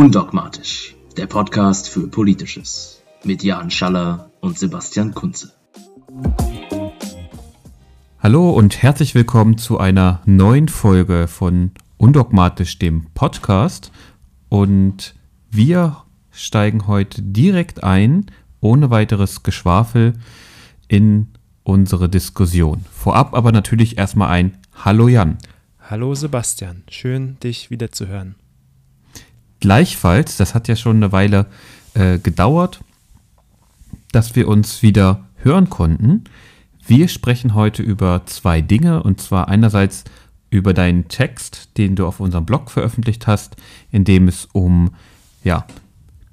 [0.00, 5.52] Undogmatisch, der Podcast für Politisches mit Jan Schaller und Sebastian Kunze.
[8.18, 13.92] Hallo und herzlich willkommen zu einer neuen Folge von Undogmatisch, dem Podcast.
[14.48, 15.14] Und
[15.50, 15.98] wir
[16.30, 18.26] steigen heute direkt ein,
[18.60, 20.14] ohne weiteres Geschwafel,
[20.88, 21.28] in
[21.70, 22.84] unsere Diskussion.
[22.90, 25.38] Vorab aber natürlich erstmal ein Hallo Jan.
[25.78, 28.34] Hallo Sebastian, schön dich wiederzuhören.
[29.60, 31.46] Gleichfalls, das hat ja schon eine Weile
[31.94, 32.80] äh, gedauert,
[34.10, 36.24] dass wir uns wieder hören konnten.
[36.84, 40.02] Wir sprechen heute über zwei Dinge und zwar einerseits
[40.50, 43.54] über deinen Text, den du auf unserem Blog veröffentlicht hast,
[43.92, 44.90] in dem es um
[45.44, 45.66] ja,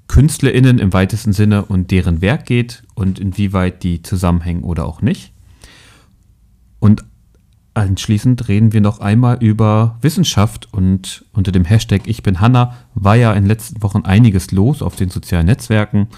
[0.08, 5.32] KünstlerInnen im weitesten Sinne und deren Werk geht und inwieweit die zusammenhängen oder auch nicht.
[6.80, 7.04] Und
[7.74, 13.16] anschließend reden wir noch einmal über Wissenschaft und unter dem Hashtag Ich bin Hanna war
[13.16, 16.08] ja in den letzten Wochen einiges los auf den sozialen Netzwerken.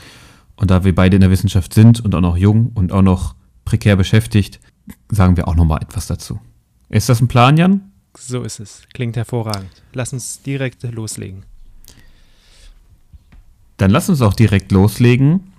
[0.56, 3.34] Und da wir beide in der Wissenschaft sind und auch noch jung und auch noch
[3.64, 4.60] prekär beschäftigt,
[5.10, 6.40] sagen wir auch noch mal etwas dazu.
[6.88, 7.92] Ist das ein Plan, Jan?
[8.16, 8.82] So ist es.
[8.92, 9.70] Klingt hervorragend.
[9.92, 11.44] Lass uns direkt loslegen.
[13.80, 15.54] Dann lass uns auch direkt loslegen.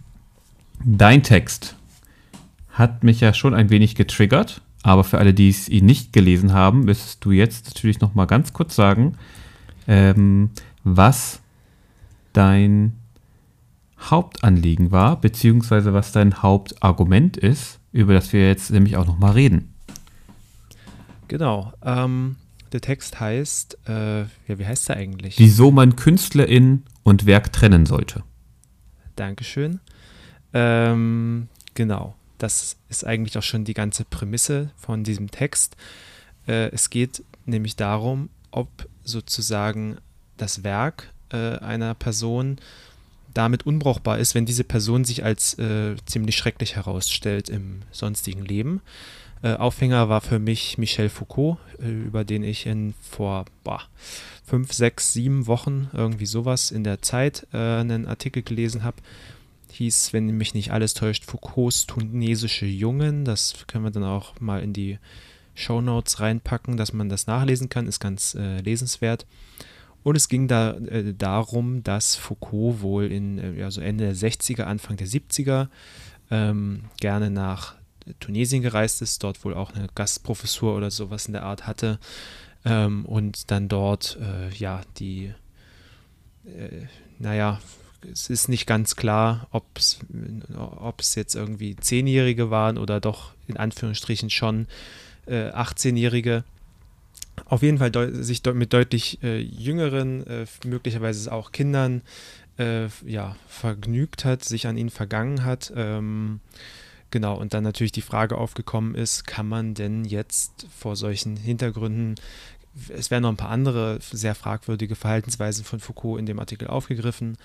[0.86, 1.76] Dein Text
[2.70, 6.54] hat mich ja schon ein wenig getriggert, aber für alle, die es ihn nicht gelesen
[6.54, 9.18] haben, müsstest du jetzt natürlich noch mal ganz kurz sagen,
[9.88, 10.52] ähm,
[10.84, 11.42] was
[12.32, 12.94] dein
[14.00, 19.32] Hauptanliegen war, beziehungsweise was dein Hauptargument ist, über das wir jetzt nämlich auch noch mal
[19.32, 19.74] reden.
[21.28, 21.74] Genau.
[21.84, 22.36] Ähm,
[22.72, 25.40] der Text heißt, äh, ja, wie heißt er eigentlich?
[25.40, 28.24] Wieso man Künstlerin und Werk trennen sollte.
[29.16, 29.80] Dankeschön.
[30.54, 35.76] Ähm, genau, das ist eigentlich auch schon die ganze Prämisse von diesem Text.
[36.48, 38.70] Äh, es geht nämlich darum, ob
[39.04, 39.98] sozusagen
[40.38, 42.58] das Werk äh, einer Person
[43.34, 48.82] damit unbrauchbar ist, wenn diese Person sich als äh, ziemlich schrecklich herausstellt im sonstigen Leben.
[49.42, 53.82] Äh, Aufhänger war für mich Michel Foucault, äh, über den ich in vor boah,
[54.52, 58.98] fünf, sechs, sieben Wochen, irgendwie sowas in der Zeit, äh, einen Artikel gelesen habe.
[59.72, 63.24] Hieß, wenn mich nicht alles täuscht, Foucaults tunesische Jungen.
[63.24, 65.00] Das können wir dann auch mal in die
[65.56, 67.88] Show Notes reinpacken, dass man das nachlesen kann.
[67.88, 69.26] Ist ganz äh, lesenswert.
[70.04, 74.16] Und es ging da äh, darum, dass Foucault wohl in äh, ja, so Ende der
[74.18, 75.70] 60er, Anfang der 70er
[76.30, 77.76] ähm, gerne nach
[78.20, 82.00] Tunesien gereist ist, dort wohl auch eine Gastprofessur oder sowas in der Art hatte
[82.66, 85.34] ähm, und dann dort, äh, ja, die,
[86.46, 86.86] äh,
[87.20, 87.60] naja,
[88.12, 94.30] es ist nicht ganz klar, ob es jetzt irgendwie Zehnjährige waren oder doch in Anführungsstrichen
[94.30, 94.68] schon
[95.28, 96.44] äh, 18-Jährige.
[97.46, 102.02] Auf jeden Fall deu sich de mit deutlich äh, jüngeren, äh, möglicherweise auch Kindern,
[102.58, 105.72] äh, ja, vergnügt hat, sich an ihnen vergangen hat.
[105.76, 106.40] Ähm,
[107.12, 112.16] Genau, und dann natürlich die Frage aufgekommen ist, kann man denn jetzt vor solchen Hintergründen,
[112.90, 117.38] es werden noch ein paar andere sehr fragwürdige Verhaltensweisen von Foucault in dem Artikel aufgegriffen,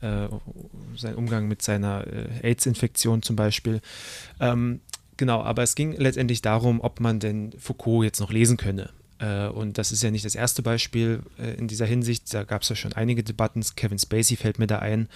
[0.00, 0.28] äh,
[0.96, 3.80] sein Umgang mit seiner äh, AIDS-Infektion zum Beispiel.
[4.38, 4.80] Ähm,
[5.16, 8.90] genau, aber es ging letztendlich darum, ob man denn Foucault jetzt noch lesen könne.
[9.18, 12.32] Äh, und das ist ja nicht das erste Beispiel äh, in dieser Hinsicht.
[12.32, 13.64] Da gab es ja schon einige Debatten.
[13.74, 15.08] Kevin Spacey fällt mir da ein,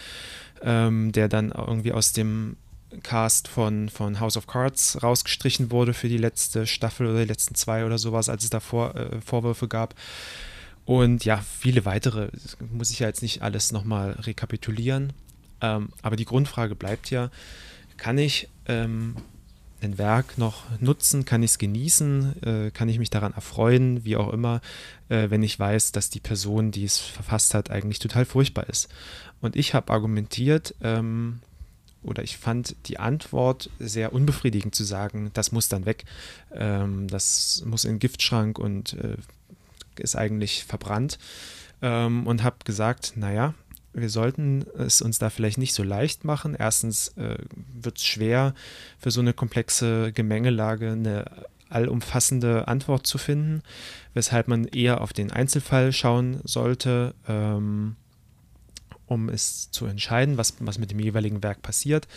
[0.62, 2.56] ähm, der dann irgendwie aus dem
[3.02, 7.54] Cast von, von House of Cards rausgestrichen wurde für die letzte Staffel oder die letzten
[7.54, 9.94] zwei oder sowas, als es da Vor, äh, Vorwürfe gab.
[10.84, 12.28] Und ja, viele weitere,
[12.72, 15.12] muss ich ja jetzt nicht alles nochmal rekapitulieren.
[15.60, 17.30] Ähm, aber die Grundfrage bleibt ja,
[17.96, 19.16] kann ich ähm,
[19.80, 24.16] ein Werk noch nutzen, kann ich es genießen, äh, kann ich mich daran erfreuen, wie
[24.16, 24.60] auch immer,
[25.08, 28.88] äh, wenn ich weiß, dass die Person, die es verfasst hat, eigentlich total furchtbar ist.
[29.40, 31.40] Und ich habe argumentiert, ähm,
[32.02, 36.04] oder ich fand die Antwort sehr unbefriedigend zu sagen, das muss dann weg,
[36.52, 39.16] ähm, das muss in den Giftschrank und äh,
[39.98, 41.18] ist eigentlich verbrannt.
[41.80, 43.54] Ähm, und habe gesagt, naja,
[43.92, 46.56] wir sollten es uns da vielleicht nicht so leicht machen.
[46.58, 47.36] Erstens äh,
[47.74, 48.54] wird es schwer,
[48.98, 51.24] für so eine komplexe Gemengelage eine
[51.68, 53.62] allumfassende Antwort zu finden,
[54.14, 57.14] weshalb man eher auf den Einzelfall schauen sollte.
[57.26, 57.96] Ähm,
[59.12, 62.08] um es zu entscheiden, was, was mit dem jeweiligen Werk passiert.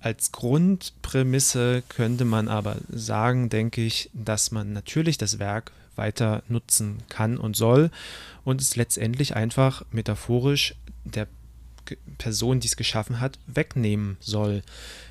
[0.00, 6.98] Als Grundprämisse könnte man aber sagen, denke ich, dass man natürlich das Werk weiter nutzen
[7.08, 7.90] kann und soll
[8.44, 10.74] und es letztendlich einfach metaphorisch
[11.04, 11.28] der
[12.18, 14.62] Person, die es geschaffen hat, wegnehmen soll.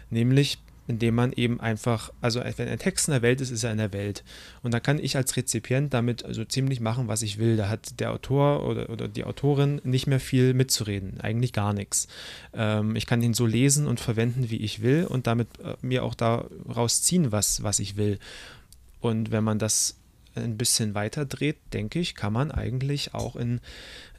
[0.09, 3.71] Nämlich indem man eben einfach, also wenn ein Text in der Welt ist, ist er
[3.71, 4.23] in der Welt.
[4.63, 7.55] Und dann kann ich als Rezipient damit also ziemlich machen, was ich will.
[7.55, 12.07] Da hat der Autor oder, oder die Autorin nicht mehr viel mitzureden, eigentlich gar nichts.
[12.53, 16.03] Ähm, ich kann ihn so lesen und verwenden, wie ich will und damit äh, mir
[16.03, 18.19] auch daraus ziehen, was, was ich will.
[18.99, 19.97] Und wenn man das
[20.35, 23.59] ein bisschen weiter dreht, denke ich, kann man eigentlich auch in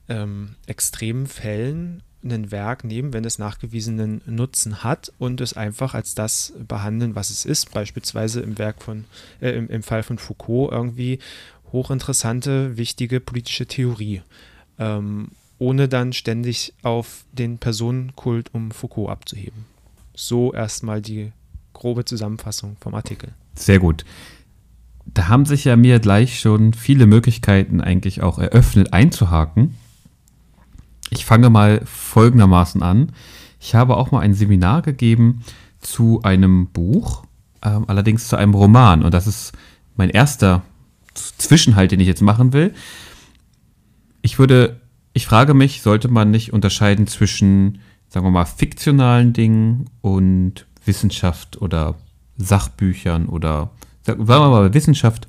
[0.09, 6.15] ähm, extremen Fällen ein Werk nehmen, wenn es nachgewiesenen Nutzen hat und es einfach als
[6.15, 7.73] das behandeln, was es ist.
[7.73, 9.05] Beispielsweise im Werk von,
[9.41, 11.19] äh, im, im, Fall von Foucault irgendwie
[11.73, 14.23] hochinteressante, wichtige politische Theorie.
[14.79, 19.65] Ähm, ohne dann ständig auf den Personenkult um Foucault abzuheben.
[20.15, 21.33] So erstmal die
[21.73, 23.31] grobe Zusammenfassung vom Artikel.
[23.55, 24.05] Sehr gut.
[25.05, 29.75] Da haben sich ja mir gleich schon viele Möglichkeiten eigentlich auch eröffnet einzuhaken.
[31.13, 33.13] Ich fange mal folgendermaßen an.
[33.61, 35.45] Ich habe auch mal ein Seminar gegeben
[35.79, 37.25] zu einem Buch,
[37.61, 39.03] äh, allerdings zu einem Roman.
[39.03, 39.53] Und das ist
[39.95, 40.63] mein erster
[41.13, 42.73] Zwischenhalt, den ich jetzt machen will.
[44.23, 44.81] Ich würde,
[45.13, 51.61] ich frage mich, sollte man nicht unterscheiden zwischen, sagen wir mal, fiktionalen Dingen und Wissenschaft
[51.61, 51.97] oder
[52.39, 53.71] Sachbüchern oder,
[54.01, 55.27] sagen wir mal, Wissenschaft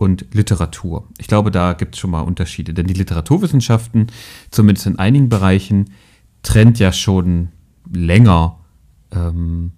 [0.00, 1.06] und Literatur.
[1.18, 4.06] Ich glaube, da gibt es schon mal Unterschiede, denn die Literaturwissenschaften,
[4.50, 5.90] zumindest in einigen Bereichen,
[6.42, 7.48] trennt ja schon
[7.92, 8.58] länger
[9.10, 9.72] ähm,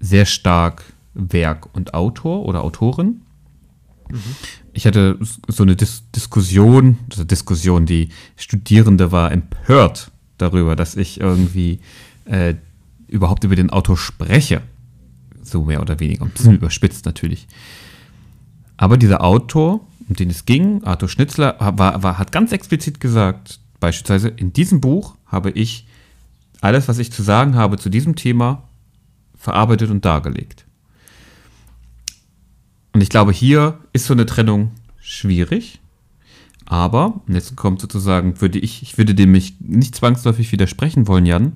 [0.00, 3.20] sehr stark Werk und Autor oder Autorin.
[4.10, 4.18] Mhm.
[4.72, 5.18] Ich hatte
[5.48, 11.80] so eine Dis Diskussion, also Diskussion, die Studierende war empört darüber, dass ich irgendwie
[12.24, 12.54] äh,
[13.06, 14.62] überhaupt über den Autor spreche.
[15.42, 16.24] So mehr oder weniger.
[16.24, 16.58] Ein bisschen mhm.
[16.58, 17.46] überspitzt natürlich.
[18.76, 23.60] Aber dieser Autor, um den es ging, Arthur Schnitzler, war, war, hat ganz explizit gesagt,
[23.80, 25.86] beispielsweise in diesem Buch habe ich
[26.60, 28.62] alles, was ich zu sagen habe zu diesem Thema,
[29.36, 30.64] verarbeitet und dargelegt.
[32.92, 34.70] Und ich glaube, hier ist so eine Trennung
[35.00, 35.80] schwierig.
[36.64, 41.52] Aber, und jetzt kommt sozusagen, würde ich, ich würde dem nicht zwangsläufig widersprechen wollen, Jan.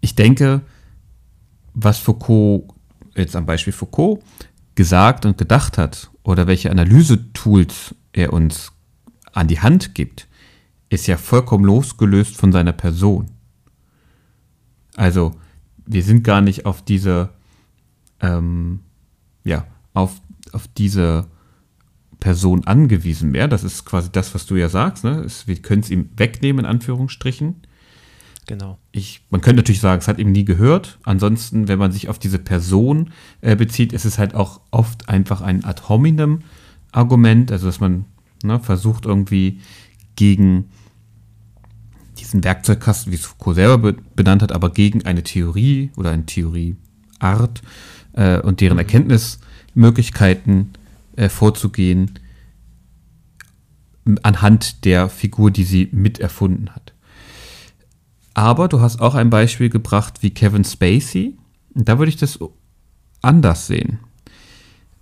[0.00, 0.62] Ich denke,
[1.74, 2.64] was Foucault,
[3.14, 4.22] jetzt am Beispiel Foucault,
[4.74, 8.72] gesagt und gedacht hat oder welche Analysetools er uns
[9.32, 10.28] an die Hand gibt,
[10.88, 13.30] ist ja vollkommen losgelöst von seiner Person.
[14.96, 15.34] Also
[15.86, 17.30] wir sind gar nicht auf diese,
[18.20, 18.80] ähm,
[19.44, 20.20] ja, auf,
[20.52, 21.26] auf diese
[22.20, 23.48] Person angewiesen mehr.
[23.48, 25.02] Das ist quasi das, was du ja sagst.
[25.04, 25.26] Ne?
[25.46, 27.62] wir können es ihm wegnehmen, in Anführungsstrichen.
[28.52, 28.76] Genau.
[28.90, 30.98] Ich, man könnte natürlich sagen, es hat ihm nie gehört.
[31.04, 33.08] Ansonsten, wenn man sich auf diese Person
[33.40, 36.40] äh, bezieht, ist es halt auch oft einfach ein ad hominem
[36.90, 38.04] Argument, also dass man
[38.44, 39.60] ne, versucht irgendwie
[40.16, 40.68] gegen
[42.18, 46.26] diesen Werkzeugkasten, wie es Foucault selber be benannt hat, aber gegen eine Theorie oder eine
[46.26, 47.62] Theorieart
[48.12, 48.80] äh, und deren mhm.
[48.80, 50.72] Erkenntnismöglichkeiten
[51.16, 52.18] äh, vorzugehen
[54.22, 56.91] anhand der Figur, die sie miterfunden hat.
[58.34, 61.36] Aber du hast auch ein Beispiel gebracht wie Kevin Spacey.
[61.74, 62.38] Da würde ich das
[63.20, 63.98] anders sehen.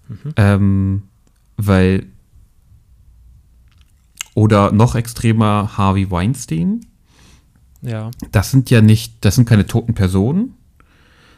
[0.08, 0.32] Mhm.
[0.36, 1.02] Ähm,
[1.56, 2.06] weil.
[4.34, 6.86] Oder noch extremer Harvey Weinstein.
[7.82, 8.10] Ja.
[8.30, 10.52] Das sind ja nicht, das sind keine toten Personen, mhm.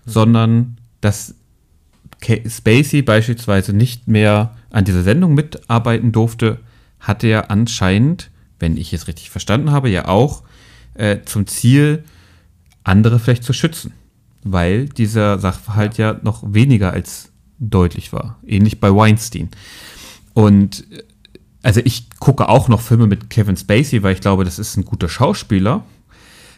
[0.06, 1.34] sondern dass
[2.22, 6.60] Spacey beispielsweise nicht mehr an dieser Sendung mitarbeiten durfte,
[7.00, 10.43] hatte er anscheinend, wenn ich es richtig verstanden habe, ja auch
[10.94, 12.05] äh, zum Ziel,
[12.84, 13.93] andere vielleicht zu schützen,
[14.43, 18.39] weil dieser Sachverhalt ja noch weniger als deutlich war.
[18.46, 19.49] Ähnlich bei Weinstein.
[20.34, 21.03] Und äh,
[21.63, 24.84] also ich gucke auch noch Filme mit Kevin Spacey, weil ich glaube, das ist ein
[24.84, 25.84] guter Schauspieler.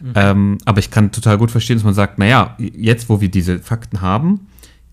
[0.01, 0.13] Mhm.
[0.15, 3.59] Ähm, aber ich kann total gut verstehen, dass man sagt, naja, jetzt wo wir diese
[3.59, 4.47] Fakten haben,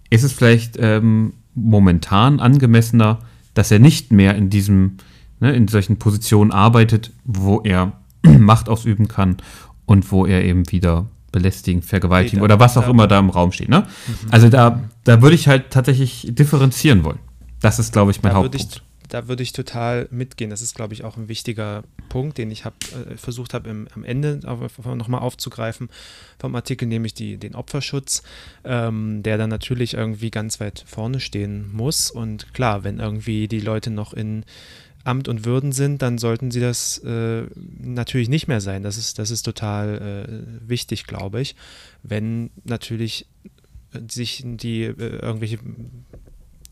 [0.09, 3.19] ist es vielleicht ähm, momentan angemessener,
[3.53, 4.97] dass er nicht mehr in diesem,
[5.39, 7.93] ne, in solchen Positionen arbeitet, wo er
[8.39, 9.37] Macht ausüben kann
[9.85, 13.51] und wo er eben wieder belästigen, vergewaltigen okay, oder was auch immer da im Raum
[13.51, 13.69] steht.
[13.69, 13.81] Ne?
[14.07, 14.27] Mhm.
[14.31, 17.19] Also da, da würde ich halt tatsächlich differenzieren wollen.
[17.61, 18.65] Das ist, glaube ich, mein da Hauptpunkt.
[18.65, 20.49] Würde ich, da würde ich total mitgehen.
[20.49, 24.03] Das ist, glaube ich, auch ein wichtiger Punkt, den ich hab, äh, versucht habe, am
[24.03, 25.89] Ende nochmal aufzugreifen
[26.39, 28.23] vom Artikel, nämlich die, den Opferschutz,
[28.63, 32.09] ähm, der dann natürlich irgendwie ganz weit vorne stehen muss.
[32.09, 34.43] Und klar, wenn irgendwie die Leute noch in
[35.03, 37.43] Amt und Würden sind, dann sollten sie das äh,
[37.79, 38.83] natürlich nicht mehr sein.
[38.83, 41.55] Das ist, das ist total äh, wichtig, glaube ich.
[42.03, 43.27] Wenn natürlich
[44.09, 45.59] sich die äh, irgendwelche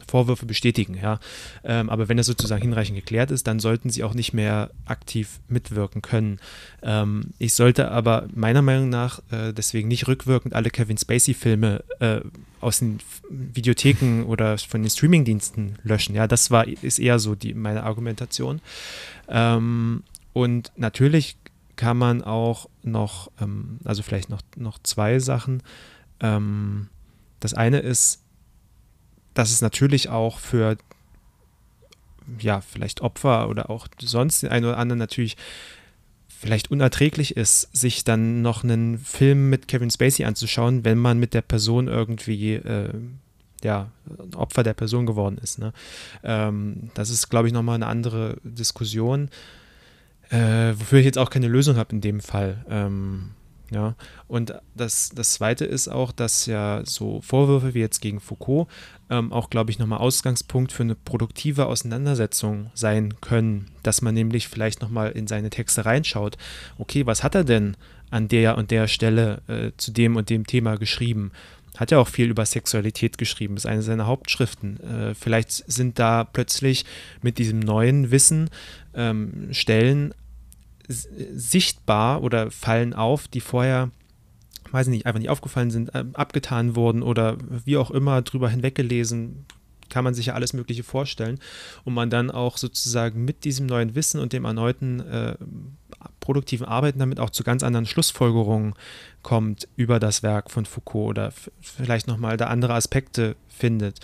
[0.09, 0.95] Vorwürfe bestätigen.
[1.01, 1.19] Ja?
[1.63, 5.39] Ähm, aber wenn das sozusagen hinreichend geklärt ist, dann sollten sie auch nicht mehr aktiv
[5.47, 6.39] mitwirken können.
[6.81, 12.21] Ähm, ich sollte aber meiner Meinung nach äh, deswegen nicht rückwirkend alle Kevin Spacey-Filme äh,
[12.61, 12.99] aus den
[13.29, 16.15] Videotheken oder von den Streamingdiensten löschen.
[16.15, 18.61] Ja, das war ist eher so die meine Argumentation.
[19.27, 21.37] Ähm, und natürlich
[21.75, 25.63] kann man auch noch, ähm, also vielleicht noch, noch zwei Sachen.
[26.19, 26.89] Ähm,
[27.39, 28.21] das eine ist,
[29.33, 30.77] dass es natürlich auch für
[32.39, 35.35] ja, vielleicht Opfer oder auch sonst den einen oder anderen natürlich
[36.27, 41.33] vielleicht unerträglich ist, sich dann noch einen Film mit Kevin Spacey anzuschauen, wenn man mit
[41.33, 42.93] der Person irgendwie äh,
[43.61, 43.91] ja,
[44.35, 45.59] Opfer der Person geworden ist.
[45.59, 45.73] Ne?
[46.23, 49.29] Ähm, das ist, glaube ich, nochmal eine andere Diskussion,
[50.29, 52.63] äh, wofür ich jetzt auch keine Lösung habe in dem Fall.
[52.69, 53.31] Ähm,
[53.71, 53.95] ja,
[54.27, 58.67] und das, das Zweite ist auch, dass ja so Vorwürfe wie jetzt gegen Foucault
[59.09, 64.47] ähm, auch, glaube ich, nochmal Ausgangspunkt für eine produktive Auseinandersetzung sein können, dass man nämlich
[64.47, 66.37] vielleicht nochmal in seine Texte reinschaut.
[66.77, 67.77] Okay, was hat er denn
[68.09, 71.31] an der und der Stelle äh, zu dem und dem Thema geschrieben?
[71.77, 74.79] Hat ja auch viel über Sexualität geschrieben, ist eine seiner Hauptschriften.
[74.79, 76.85] Äh, vielleicht sind da plötzlich
[77.21, 78.49] mit diesem neuen Wissen
[78.95, 80.13] ähm, Stellen
[80.89, 83.91] sichtbar oder fallen auf, die vorher,
[84.71, 88.49] weiß ich nicht, einfach nicht aufgefallen sind, äh, abgetan wurden oder wie auch immer drüber
[88.49, 89.45] hinweggelesen,
[89.89, 91.39] kann man sich ja alles Mögliche vorstellen.
[91.83, 95.35] Und man dann auch sozusagen mit diesem neuen Wissen und dem erneuten äh,
[96.19, 98.73] produktiven Arbeiten damit auch zu ganz anderen Schlussfolgerungen
[99.23, 103.99] kommt über das Werk von Foucault oder vielleicht nochmal da andere Aspekte findet.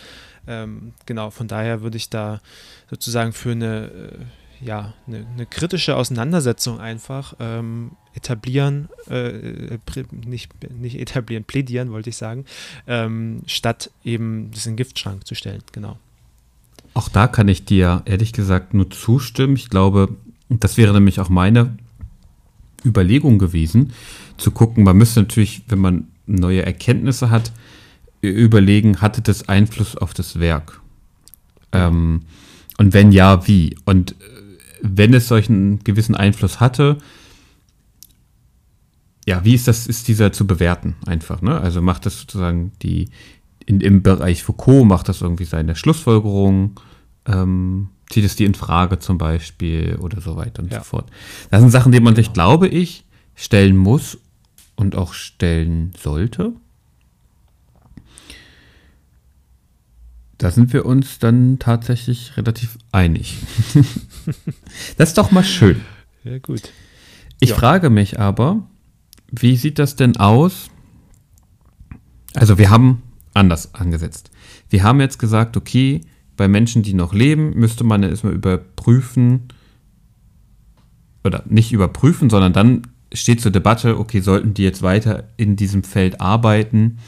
[0.47, 2.41] Ähm, genau, von daher würde ich da
[2.89, 4.25] sozusagen für eine äh,
[4.61, 9.77] ja, eine, eine, kritische Auseinandersetzung einfach ähm, etablieren, äh,
[10.25, 12.45] nicht, nicht etablieren, plädieren, wollte ich sagen,
[12.87, 15.97] ähm, statt eben den Giftschrank zu stellen, genau.
[16.93, 19.55] Auch da kann ich dir ehrlich gesagt nur zustimmen.
[19.55, 20.15] Ich glaube,
[20.49, 21.77] das wäre nämlich auch meine
[22.85, 23.93] Überlegung gewesen,
[24.37, 27.51] zu gucken, man müsste natürlich, wenn man neue Erkenntnisse hat,
[28.21, 30.81] überlegen, hatte das Einfluss auf das Werk?
[31.71, 32.21] Ähm,
[32.77, 33.77] und wenn ja, wie?
[33.85, 34.15] Und
[34.81, 36.97] wenn es solchen gewissen Einfluss hatte,
[39.25, 41.59] ja, wie ist das, ist dieser zu bewerten einfach, ne?
[41.59, 43.09] Also macht das sozusagen die,
[43.65, 46.79] in, im Bereich Foucault macht das irgendwie seine Schlussfolgerung,
[47.25, 50.79] ähm, zieht es die in Frage zum Beispiel oder so weiter und ja.
[50.79, 51.09] so fort.
[51.49, 54.19] Das sind Sachen, die man sich, glaube ich, stellen muss
[54.75, 56.53] und auch stellen sollte.
[60.37, 63.37] Da sind wir uns dann tatsächlich relativ einig.
[64.97, 65.81] das ist doch mal schön.
[66.23, 66.71] Ja, gut.
[67.39, 67.55] Ich ja.
[67.55, 68.67] frage mich aber,
[69.31, 70.69] wie sieht das denn aus?
[72.33, 73.01] Also wir haben
[73.33, 74.31] anders angesetzt.
[74.69, 76.01] Wir haben jetzt gesagt, okay,
[76.35, 79.47] bei Menschen, die noch leben, müsste man erstmal überprüfen,
[81.25, 85.83] oder nicht überprüfen, sondern dann steht zur Debatte, okay, sollten die jetzt weiter in diesem
[85.83, 86.99] Feld arbeiten?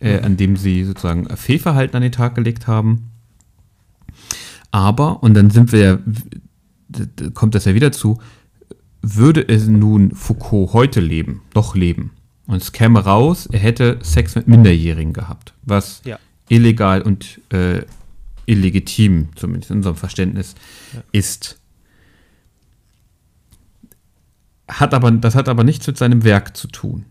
[0.00, 3.10] Äh, an dem sie sozusagen Fehlverhalten an den Tag gelegt haben.
[4.70, 6.02] Aber, und dann sind wir,
[7.34, 8.18] kommt das ja wieder zu,
[9.02, 12.10] würde es nun Foucault heute leben, doch leben,
[12.46, 16.18] und es käme raus, er hätte Sex mit Minderjährigen gehabt, was ja.
[16.48, 17.82] illegal und äh,
[18.46, 20.54] illegitim, zumindest in unserem Verständnis,
[20.94, 21.02] ja.
[21.12, 21.60] ist.
[24.66, 27.04] Hat aber, das hat aber nichts mit seinem Werk zu tun.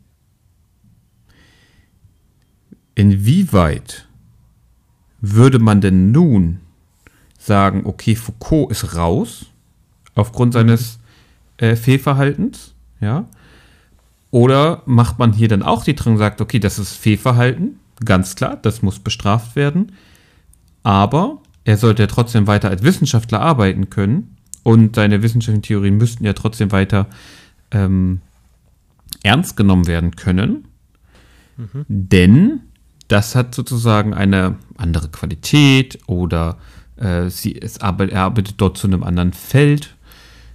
[2.98, 4.08] Inwieweit
[5.22, 6.62] würde man denn nun
[7.38, 9.46] sagen, okay, Foucault ist raus
[10.16, 10.98] aufgrund seines
[11.58, 13.28] äh, Fehlverhaltens, ja?
[14.32, 18.36] Oder macht man hier dann auch die Trennung und sagt, okay, das ist Fehlverhalten, ganz
[18.36, 19.92] klar, das muss bestraft werden,
[20.82, 26.26] aber er sollte ja trotzdem weiter als Wissenschaftler arbeiten können und seine wissenschaftlichen Theorien müssten
[26.26, 27.06] ja trotzdem weiter
[27.70, 28.22] ähm,
[29.22, 30.66] ernst genommen werden können,
[31.58, 31.86] mhm.
[31.88, 32.62] denn
[33.08, 36.58] das hat sozusagen eine andere Qualität oder
[36.98, 39.96] äh, sie, es arbeitet, er arbeitet dort zu einem anderen Feld.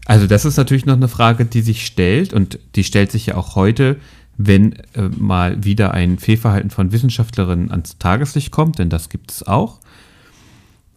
[0.07, 3.37] Also das ist natürlich noch eine Frage, die sich stellt und die stellt sich ja
[3.37, 3.97] auch heute,
[4.37, 9.47] wenn äh, mal wieder ein Fehlverhalten von Wissenschaftlerinnen ans Tageslicht kommt, denn das gibt es
[9.47, 9.79] auch.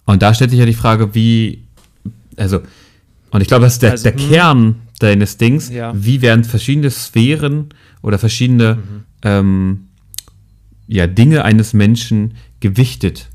[0.06, 1.64] Und da stellt sich ja die Frage, wie,
[2.38, 2.62] also,
[3.32, 4.30] und ich glaube, das ist der, also, der hm.
[4.30, 5.94] Kern deines Dings, ja.
[5.96, 7.70] wie werden verschiedene Sphären
[8.02, 9.04] oder verschiedene mhm.
[9.24, 9.88] ähm,
[10.88, 13.30] ja, Dinge eines Menschen gewichtet.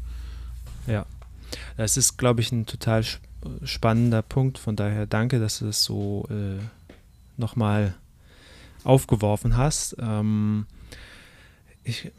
[0.86, 1.06] Ja,
[1.76, 3.04] das ist, glaube ich, ein total
[3.64, 4.58] spannender Punkt.
[4.58, 6.62] Von daher danke, dass du das so äh,
[7.36, 7.94] nochmal
[8.84, 9.96] aufgeworfen hast.
[10.00, 10.66] Ähm,
[11.84, 12.10] ich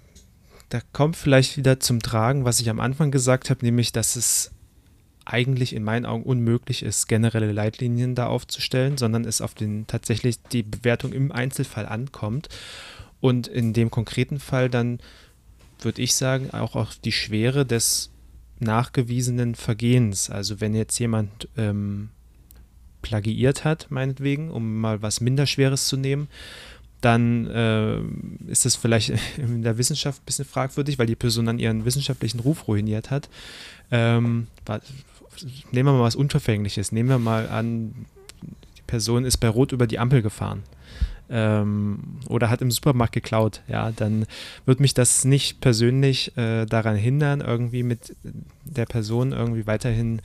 [0.72, 4.52] da kommt vielleicht wieder zum Tragen, was ich am Anfang gesagt habe, nämlich, dass es
[5.26, 10.42] eigentlich in meinen Augen unmöglich ist, generelle Leitlinien da aufzustellen, sondern es auf den tatsächlich
[10.54, 12.48] die Bewertung im Einzelfall ankommt.
[13.22, 15.00] Und in dem konkreten Fall dann
[15.80, 18.12] würde ich sagen, auch auf die Schwere des
[18.60, 20.30] nachgewiesenen Vergehens.
[20.30, 22.10] Also wenn jetzt jemand ähm,
[23.01, 26.28] plagiiert hat, meinetwegen, um mal was Minderschweres zu nehmen,
[27.01, 28.00] dann äh,
[28.51, 32.40] ist das vielleicht in der Wissenschaft ein bisschen fragwürdig, weil die Person dann ihren wissenschaftlichen
[32.40, 33.30] Ruf ruiniert hat.
[33.90, 34.48] Ähm,
[35.72, 36.92] nehmen wir mal was Unverfängliches.
[36.92, 38.06] Nehmen wir mal an,
[38.78, 40.62] die Person ist bei Rot über die Ampel gefahren
[41.32, 43.62] ähm, oder hat im Supermarkt geklaut.
[43.68, 44.26] Ja, dann
[44.66, 48.16] wird mich das nicht persönlich äh, daran hindern, irgendwie mit
[48.66, 50.22] der Person irgendwie weiterhin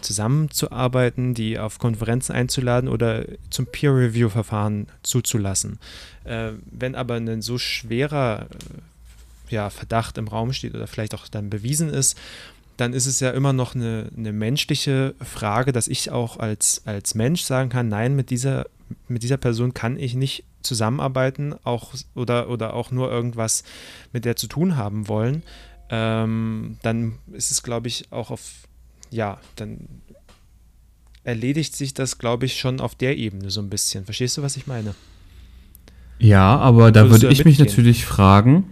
[0.00, 5.78] zusammenzuarbeiten, die auf Konferenzen einzuladen oder zum Peer-Review-Verfahren zuzulassen.
[6.24, 11.28] Äh, wenn aber ein so schwerer äh, ja, Verdacht im Raum steht oder vielleicht auch
[11.28, 12.18] dann bewiesen ist,
[12.76, 17.14] dann ist es ja immer noch eine, eine menschliche Frage, dass ich auch als, als
[17.14, 18.66] Mensch sagen kann, nein, mit dieser,
[19.08, 23.64] mit dieser Person kann ich nicht zusammenarbeiten auch, oder, oder auch nur irgendwas
[24.12, 25.42] mit der zu tun haben wollen.
[25.88, 28.68] Ähm, dann ist es, glaube ich, auch auf,
[29.10, 29.78] ja, dann
[31.22, 34.04] erledigt sich das, glaube ich, schon auf der Ebene so ein bisschen.
[34.04, 34.94] Verstehst du, was ich meine?
[36.18, 38.64] Ja, aber da würde ich mich natürlich fragen,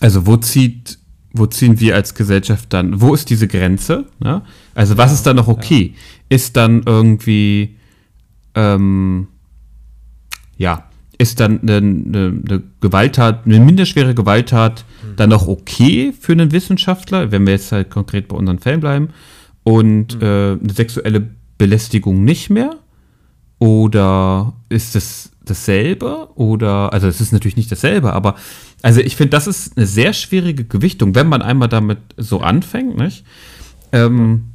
[0.00, 1.00] also wo zieht
[1.32, 4.06] wo ziehen wir als Gesellschaft dann, wo ist diese Grenze?
[4.18, 4.42] Ne?
[4.74, 5.94] Also was ja, ist dann noch okay?
[5.94, 6.36] Ja.
[6.36, 7.76] Ist dann irgendwie,
[8.54, 9.28] ähm,
[10.56, 10.84] ja,
[11.18, 15.16] ist dann eine, eine, eine, Gewalttat, eine minderschwere Gewalttat mhm.
[15.16, 19.08] dann noch okay für einen Wissenschaftler, wenn wir jetzt halt konkret bei unseren Fällen bleiben,
[19.62, 20.22] und mhm.
[20.22, 21.28] äh, eine sexuelle
[21.58, 22.76] Belästigung nicht mehr?
[23.58, 26.28] Oder ist es dasselbe?
[26.36, 28.36] Oder, also es ist natürlich nicht dasselbe, aber
[28.82, 32.96] also ich finde, das ist eine sehr schwierige Gewichtung, wenn man einmal damit so anfängt,
[32.96, 33.26] nicht?
[33.92, 34.49] Ähm,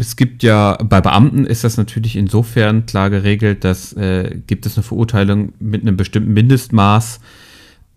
[0.00, 4.76] es gibt ja, bei Beamten ist das natürlich insofern klar geregelt, dass äh, gibt es
[4.76, 7.20] eine Verurteilung mit einem bestimmten Mindestmaß,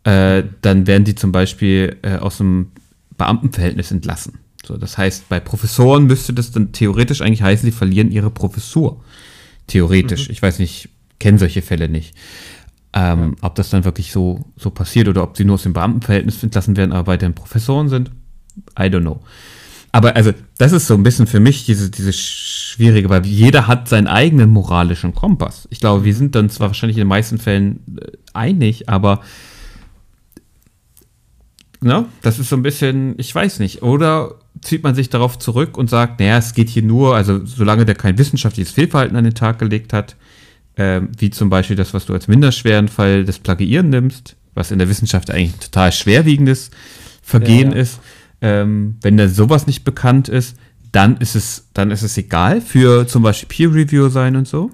[0.04, 2.72] äh, dann werden die zum Beispiel äh, aus dem
[3.18, 4.40] Beamtenverhältnis entlassen.
[4.66, 9.04] So, das heißt, bei Professoren müsste das dann theoretisch eigentlich heißen, sie verlieren ihre Professur.
[9.68, 10.28] Theoretisch.
[10.28, 10.34] Mhm.
[10.34, 12.16] Ich weiß nicht, kenne solche Fälle nicht.
[12.94, 13.48] Ähm, ja.
[13.48, 16.76] Ob das dann wirklich so, so passiert oder ob sie nur aus dem Beamtenverhältnis entlassen
[16.76, 18.12] werden, aber weiterhin Professoren sind,
[18.78, 19.22] I don't know.
[19.92, 23.88] Aber also, das ist so ein bisschen für mich diese, diese schwierige, weil jeder hat
[23.88, 25.68] seinen eigenen moralischen Kompass.
[25.72, 29.22] Ich glaube, wir sind dann zwar wahrscheinlich in den meisten Fällen äh, einig, aber
[31.82, 33.82] ne, das ist so ein bisschen, ich weiß nicht.
[33.82, 37.86] Oder zieht man sich darauf zurück und sagt, naja, es geht hier nur, also solange
[37.86, 40.16] der kein wissenschaftliches Fehlverhalten an den Tag gelegt hat,
[40.76, 44.80] äh, wie zum Beispiel das, was du als minderschweren Fall des Plagiieren nimmst, was in
[44.80, 46.72] der Wissenschaft eigentlich ein total schwerwiegendes
[47.22, 47.82] Vergehen ja, ja.
[47.82, 48.00] ist.
[48.42, 50.56] Ähm, wenn da sowas nicht bekannt ist,
[50.92, 54.72] dann ist es, dann ist es egal für zum Beispiel Peer Review sein und so.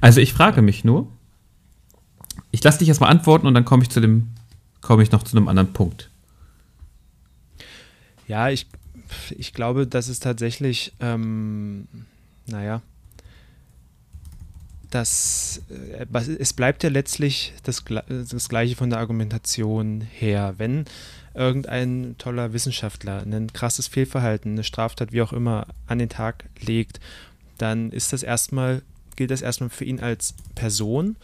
[0.00, 1.10] Also ich frage mich nur,
[2.50, 4.28] ich lasse dich erstmal antworten und dann komme ich zu dem,
[4.80, 6.10] komme ich noch zu einem anderen Punkt.
[8.26, 8.66] Ja, ich,
[9.36, 11.88] ich glaube, dass es tatsächlich, ähm,
[12.46, 12.82] naja,
[14.90, 16.06] das, äh,
[16.38, 20.54] es bleibt ja letztlich das, das Gleiche von der Argumentation her.
[20.58, 20.84] Wenn
[21.34, 27.00] irgendein toller Wissenschaftler ein krasses Fehlverhalten, eine Straftat, wie auch immer, an den Tag legt,
[27.58, 28.82] dann ist das erstmal,
[29.16, 31.16] gilt das erstmal für ihn als Person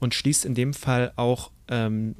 [0.00, 2.14] und schließt in dem Fall auch ähm,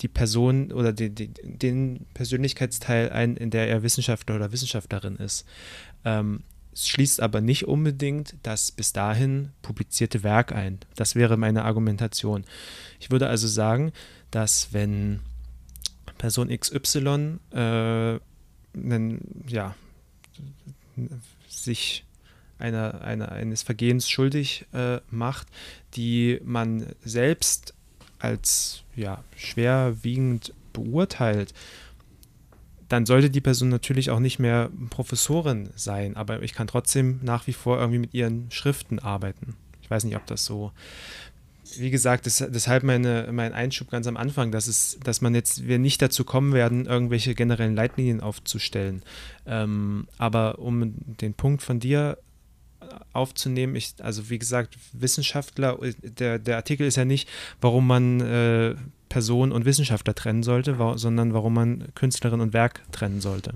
[0.00, 5.44] die Person oder die, die, den Persönlichkeitsteil ein, in der er Wissenschaftler oder Wissenschaftlerin ist.
[6.04, 10.78] Ähm, es schließt aber nicht unbedingt das bis dahin publizierte Werk ein.
[10.94, 12.44] Das wäre meine Argumentation.
[13.00, 13.92] Ich würde also sagen,
[14.30, 15.20] dass wenn
[16.18, 18.18] Person XY äh,
[18.74, 19.74] einen, ja,
[21.48, 22.04] sich
[22.58, 25.46] einer, einer, eines Vergehens schuldig äh, macht,
[25.94, 27.74] die man selbst
[28.18, 31.54] als ja, schwerwiegend beurteilt
[32.88, 37.46] dann sollte die Person natürlich auch nicht mehr Professorin sein, aber ich kann trotzdem nach
[37.46, 39.56] wie vor irgendwie mit ihren Schriften arbeiten.
[39.82, 40.72] Ich weiß nicht, ob das so.
[41.76, 45.66] Wie gesagt, das, deshalb meine, mein Einschub ganz am Anfang, dass, es, dass man jetzt,
[45.66, 49.02] wir nicht dazu kommen werden, irgendwelche generellen Leitlinien aufzustellen.
[49.46, 52.18] Ähm, aber um den Punkt von dir
[53.12, 53.74] aufzunehmen.
[53.76, 57.28] Ich, also wie gesagt, Wissenschaftler, der, der Artikel ist ja nicht,
[57.60, 58.74] warum man äh,
[59.08, 63.54] Person und Wissenschaftler trennen sollte, wa sondern warum man Künstlerin und Werk trennen sollte.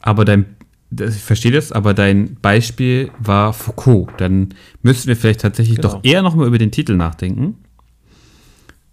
[0.00, 0.56] Aber dein,
[0.90, 4.08] ich verstehe das, aber dein Beispiel war Foucault.
[4.18, 5.94] Dann müssten wir vielleicht tatsächlich genau.
[5.94, 7.56] doch eher nochmal über den Titel nachdenken.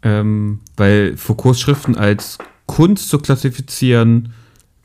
[0.02, 4.34] Ähm, weil Foucaults Schriften als Kunst zu klassifizieren,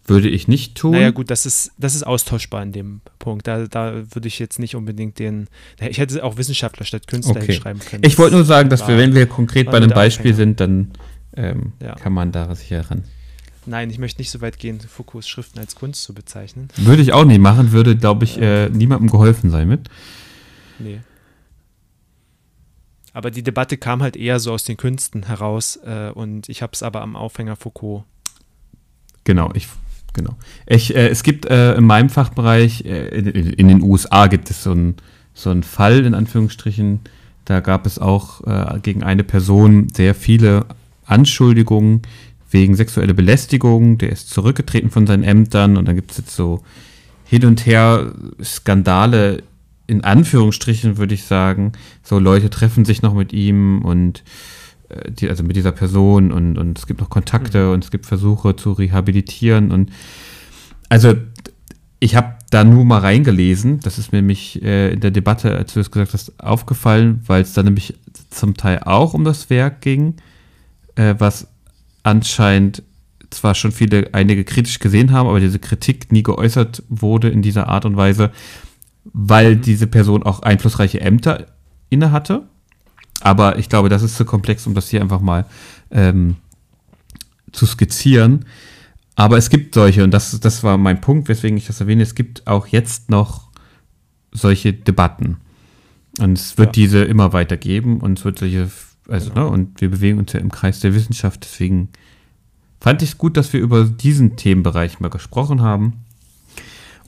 [0.07, 0.93] würde ich nicht tun.
[0.93, 3.47] Naja, gut, das ist, das ist austauschbar in dem Punkt.
[3.47, 5.49] Da, da würde ich jetzt nicht unbedingt den.
[5.81, 7.53] Ich hätte auch Wissenschaftler statt Künstler Okay.
[7.53, 8.05] hinschreiben können.
[8.07, 10.37] Ich wollte nur sagen, dass war- wir, wenn wir konkret bei einem Beispiel Aufhänger.
[10.37, 10.91] sind, dann
[11.37, 11.95] ähm, Ja.
[11.97, 13.05] kann man da sicher ran.
[13.69, 16.69] Nein, ich möchte nicht so weit gehen, Foucaults Schriften als Kunst zu bezeichnen.
[16.77, 19.89] Würde ich auch nicht machen, würde, glaube ich, äh, niemandem geholfen sein mit.
[20.79, 21.01] Nee.
[23.13, 26.73] Aber die Debatte kam halt eher so aus den Künsten heraus äh, und ich habe
[26.73, 28.05] es aber am Aufhänger Foucault.
[29.25, 29.69] Genau, ich,
[30.15, 30.37] genau.
[30.67, 34.63] Ich, äh, es gibt äh, in meinem Fachbereich, äh, in, in den USA gibt es
[34.63, 34.97] so einen
[35.35, 37.01] so einen Fall, in Anführungsstrichen,
[37.45, 40.67] da gab es auch äh, gegen eine Person sehr viele
[41.07, 42.03] Anschuldigungen
[42.51, 43.99] wegen sexueller Belästigung.
[43.99, 46.63] Der ist zurückgetreten von seinen Ämtern und dann gibt es jetzt so
[47.25, 49.43] hin und her Skandale,
[49.87, 51.73] in Anführungsstrichen würde ich sagen.
[52.03, 54.23] So Leute treffen sich noch mit ihm und
[54.89, 58.07] äh, die, also mit dieser Person und, und es gibt noch Kontakte und es gibt
[58.07, 59.91] Versuche zu rehabilitieren und
[60.89, 61.15] also
[62.01, 65.75] ich habe da nur mal reingelesen, das ist mir nämlich äh, in der Debatte, als
[65.75, 67.95] du es gesagt hast, aufgefallen, weil es da nämlich
[68.31, 70.15] zum Teil auch um das Werk ging,
[70.95, 71.49] äh, was
[72.09, 72.83] anscheinend
[73.31, 77.69] zwar schon viele, einige kritisch gesehen haben, aber diese Kritik nie geäußert wurde in dieser
[77.69, 78.31] Art und Weise,
[79.05, 81.47] weil diese Person auch einflussreiche Ämter
[81.91, 82.49] inne hatte.
[83.21, 85.45] Aber ich glaube, das ist zu komplex, um das hier einfach mal
[85.91, 86.37] ähm,
[87.53, 88.45] zu skizzieren.
[89.17, 92.15] Aber es gibt solche, und das, das war mein Punkt, weswegen ich das erwähne, es
[92.15, 93.49] gibt auch jetzt noch
[94.33, 95.39] solche Debatten.
[96.21, 96.73] Und es wird Ja.
[96.73, 98.71] diese immer weiter geben und es wird solche,
[99.09, 99.47] also, Genau.
[99.47, 101.89] ne, und wir bewegen uns ja im Kreis der Wissenschaft, deswegen
[102.81, 106.05] fand ich es gut, dass wir über diesen Themenbereich mal gesprochen haben.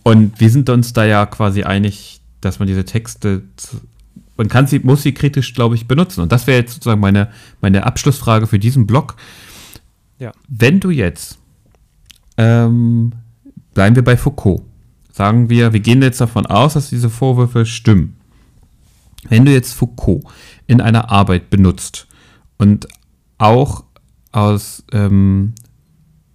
[0.02, 3.42] Und wir sind uns da ja quasi einig, dass man diese Texte,
[4.36, 6.22] man kann sie, muss sie kritisch, glaube ich, benutzen.
[6.22, 7.28] Und das wäre jetzt sozusagen meine,
[7.60, 9.16] meine Abschlussfrage für diesen Blog.
[10.18, 10.32] Ja.
[10.48, 11.38] Wenn du jetzt,
[12.38, 13.12] ähm,
[13.74, 14.62] bleiben wir bei Foucault,
[15.12, 18.16] sagen wir, wir gehen jetzt davon aus, dass diese Vorwürfe stimmen.
[19.28, 20.24] Wenn du jetzt Foucault
[20.70, 22.06] in einer Arbeit benutzt
[22.56, 22.86] und
[23.38, 23.82] auch
[24.30, 25.52] aus, ähm,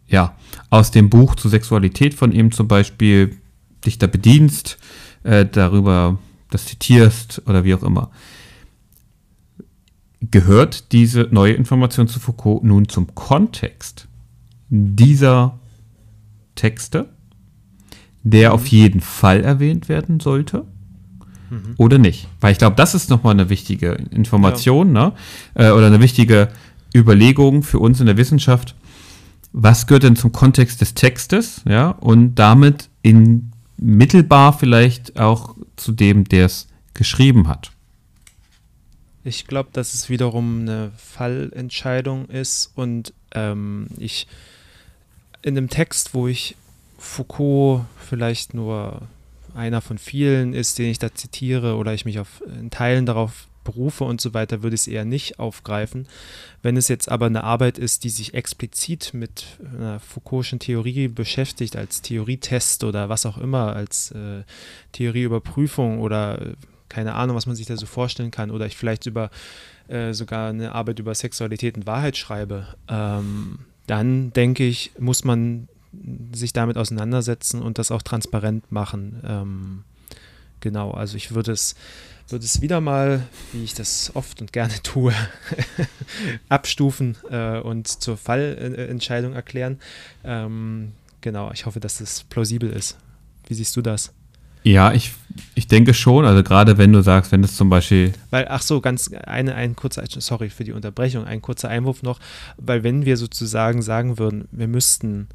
[0.08, 0.36] ja,
[0.69, 3.38] aus dem Buch zur Sexualität von ihm zum Beispiel
[3.86, 4.78] dich da bedienst,
[5.24, 6.19] äh, darüber
[6.50, 8.12] das zitierst oder wie auch immer.
[10.19, 14.10] Gehört diese neue Information zu Foucault nun zum Kontext
[14.69, 15.58] dieser
[16.56, 17.08] Texte,
[18.24, 20.65] der auf jeden Fall erwähnt werden sollte?
[21.77, 22.27] Oder nicht?
[22.41, 25.13] Weil ich glaube, das ist nochmal eine wichtige Information ne?
[25.53, 26.49] äh, oder eine wichtige
[26.93, 28.75] Überlegung für uns in der Wissenschaft.
[29.51, 31.62] Was gehört denn zum Kontext des Textes?
[31.67, 37.71] Ja, und damit in mittelbar vielleicht auch zu dem, der es geschrieben hat.
[39.23, 44.27] Ich glaube, dass es wiederum eine Fallentscheidung ist und ähm, ich
[45.41, 46.55] in einem Text, wo ich
[46.97, 49.01] Foucault vielleicht nur
[49.56, 53.48] einer von vielen ist, den ich da zitiere oder ich mich auf in Teilen darauf
[53.65, 56.08] berufe und so weiter, würde ich es eher nicht aufgreifen.
[56.62, 61.76] Wenn es jetzt aber eine Arbeit ist, die sich explizit mit einer Foucault'schen Theorie beschäftigt,
[61.76, 64.44] als Theorietest oder was auch immer, als äh,
[64.94, 66.54] Theorieüberprüfung oder äh,
[66.88, 69.30] keine Ahnung, was man sich da so vorstellen kann, oder ich vielleicht über
[69.88, 75.68] äh, sogar eine Arbeit über Sexualität und Wahrheit schreibe, ähm, dann denke ich, muss man
[76.34, 79.21] sich damit auseinandersetzen und das auch transparent machen.
[79.25, 79.84] Ähm,
[80.60, 81.75] genau, also ich würde es,
[82.29, 85.13] würde es wieder mal, wie ich das oft und gerne tue,
[86.49, 89.79] abstufen äh, und zur Fallentscheidung erklären.
[90.23, 92.97] Ähm, genau, ich hoffe, dass das plausibel ist.
[93.47, 94.13] Wie siehst du das?
[94.65, 95.13] Ja, ich,
[95.53, 96.25] ich denke schon.
[96.25, 99.75] Also gerade wenn du sagst, wenn es zum Beispiel Weil, ach so, ganz eine, ein
[99.75, 102.19] kurzer, sorry für die Unterbrechung, ein kurzer Einwurf noch,
[102.58, 105.27] weil wenn wir sozusagen sagen würden, wir müssten,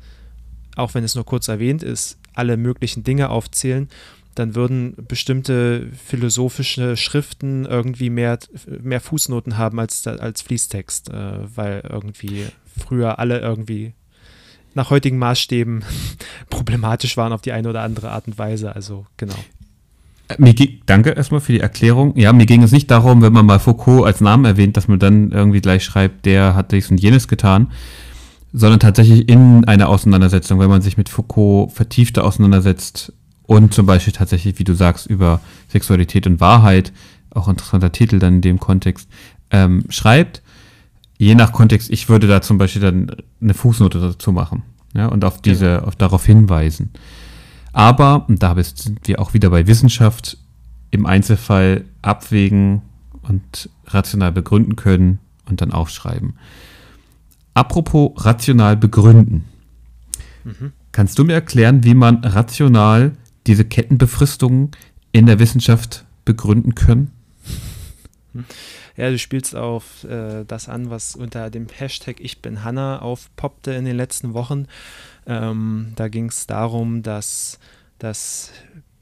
[0.80, 3.88] auch wenn es nur kurz erwähnt ist, alle möglichen Dinge aufzählen,
[4.34, 8.38] dann würden bestimmte philosophische Schriften irgendwie mehr,
[8.80, 12.46] mehr Fußnoten haben als, als Fließtext, äh, weil irgendwie
[12.78, 13.92] früher alle irgendwie
[14.74, 15.84] nach heutigen Maßstäben
[16.50, 18.74] problematisch waren auf die eine oder andere Art und Weise.
[18.74, 19.34] Also genau.
[20.38, 22.16] Mir ging, danke erstmal für die Erklärung.
[22.16, 25.00] Ja, mir ging es nicht darum, wenn man mal Foucault als Namen erwähnt, dass man
[25.00, 27.72] dann irgendwie gleich schreibt, der hat dies und jenes getan,
[28.52, 34.12] sondern tatsächlich in einer Auseinandersetzung, wenn man sich mit Foucault vertiefter auseinandersetzt und zum Beispiel
[34.12, 36.92] tatsächlich, wie du sagst, über Sexualität und Wahrheit,
[37.30, 39.08] auch interessanter Titel dann in dem Kontext,
[39.50, 40.42] ähm, schreibt.
[41.18, 43.10] Je nach Kontext, ich würde da zum Beispiel dann
[43.40, 44.62] eine Fußnote dazu machen
[44.94, 46.90] ja, und auf diese, auf darauf hinweisen.
[47.72, 50.38] Aber, und da sind wir auch wieder bei Wissenschaft,
[50.90, 52.82] im Einzelfall abwägen
[53.22, 56.34] und rational begründen können und dann aufschreiben.
[57.60, 59.44] Apropos rational begründen.
[60.44, 60.72] Mhm.
[60.92, 63.12] Kannst du mir erklären, wie man rational
[63.46, 64.70] diese Kettenbefristungen
[65.12, 67.10] in der Wissenschaft begründen können?
[68.96, 73.72] Ja, du spielst auf äh, das an, was unter dem Hashtag Ich bin Hanna aufpoppte
[73.72, 74.66] in den letzten Wochen.
[75.26, 77.58] Ähm, da ging es darum, dass
[77.98, 78.52] das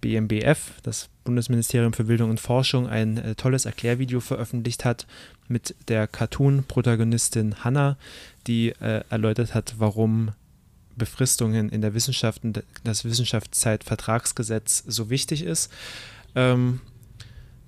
[0.01, 5.07] BMBF, das Bundesministerium für Bildung und Forschung, ein äh, tolles Erklärvideo veröffentlicht hat
[5.49, 7.97] mit der Cartoon-Protagonistin Hanna,
[8.47, 10.33] die äh, erläutert hat, warum
[10.97, 15.73] Befristungen in der Wissenschaft und das Wissenschaftszeitvertragsgesetz so wichtig ist.
[16.35, 16.81] Ähm,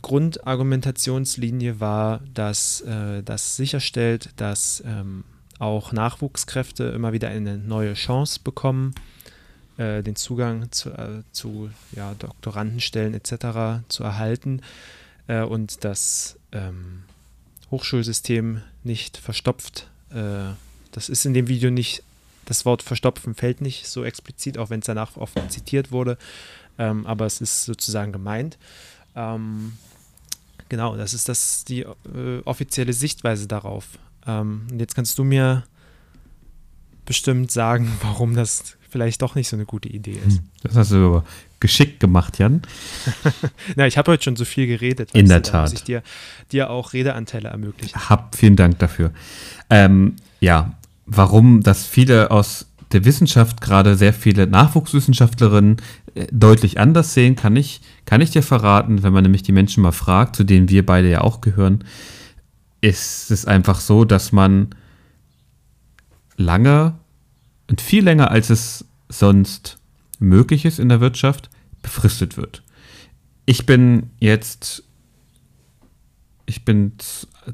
[0.03, 5.25] Grundargumentationslinie war, dass äh, das sicherstellt, dass ähm,
[5.59, 8.95] auch Nachwuchskräfte immer wieder eine neue Chance bekommen,
[9.77, 13.85] äh, den Zugang zu, äh, zu ja, Doktorandenstellen etc.
[13.89, 14.63] zu erhalten
[15.27, 17.03] äh, und das ähm,
[17.71, 19.89] Hochschulsystem nicht verstopft.
[20.11, 20.55] Äh,
[20.93, 22.03] das ist in dem Video nicht,
[22.45, 26.19] das Wort verstopfen fällt nicht so explizit, auch wenn es danach oft zitiert wurde,
[26.79, 28.59] ähm, aber es ist sozusagen gemeint.
[29.15, 29.73] Ähm,
[30.69, 33.99] genau, das ist das die äh, offizielle Sichtweise darauf.
[34.27, 35.65] Ähm, und jetzt kannst du mir
[37.05, 40.39] bestimmt sagen, warum das vielleicht doch nicht so eine gute Idee ist.
[40.39, 41.25] Hm, das hast du aber
[41.61, 42.63] geschickt gemacht, Jan.
[43.77, 45.11] Na, ich habe heute schon so viel geredet.
[45.13, 45.65] In der du, Tat.
[45.65, 46.03] Dass ich dir,
[46.53, 48.09] dir auch Redeanteile ermöglichen.
[48.09, 49.13] Hab vielen Dank dafür.
[49.69, 50.75] Ähm, ja,
[51.07, 55.77] warum das viele aus der Wissenschaft, gerade sehr viele Nachwuchswissenschaftlerinnen,
[56.15, 59.83] äh, deutlich anders sehen, kann ich, kann ich dir verraten, wenn man nämlich die Menschen
[59.83, 61.85] mal fragt, zu denen wir beide ja auch gehören,
[62.81, 64.71] ist es einfach so, dass man
[66.37, 66.95] lange
[67.71, 69.79] und viel länger als es sonst
[70.19, 71.49] möglich ist in der Wirtschaft,
[71.83, 72.65] befristet wird.
[73.47, 74.83] Ich bin jetzt,
[76.47, 76.93] ich bin,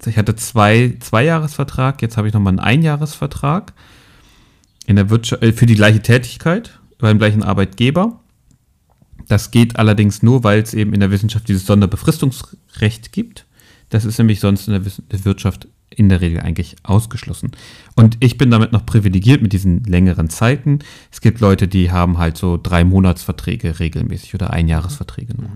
[0.04, 3.74] ich hatte zwei, zwei Jahresvertrag, jetzt habe ich nochmal einen Einjahresvertrag
[4.86, 8.18] in der Wirtschaft, äh, für die gleiche Tätigkeit beim gleichen Arbeitgeber.
[9.28, 13.44] Das geht allerdings nur, weil es eben in der Wissenschaft dieses Sonderbefristungsrecht gibt.
[13.90, 17.52] Das ist nämlich sonst in der Wirtschaft in der Regel eigentlich ausgeschlossen.
[17.94, 20.80] Und ich bin damit noch privilegiert mit diesen längeren Zeiten.
[21.10, 25.50] Es gibt Leute, die haben halt so drei Monatsverträge regelmäßig oder Einjahresverträge nur.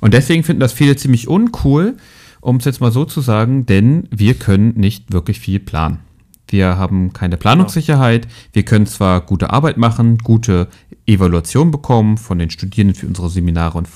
[0.00, 1.96] Und deswegen finden das viele ziemlich uncool,
[2.40, 6.00] um es jetzt mal so zu sagen, denn wir können nicht wirklich viel planen.
[6.48, 8.28] Wir haben keine Planungssicherheit.
[8.52, 10.68] Wir können zwar gute Arbeit machen, gute
[11.06, 13.88] Evaluation bekommen von den Studierenden für unsere Seminare und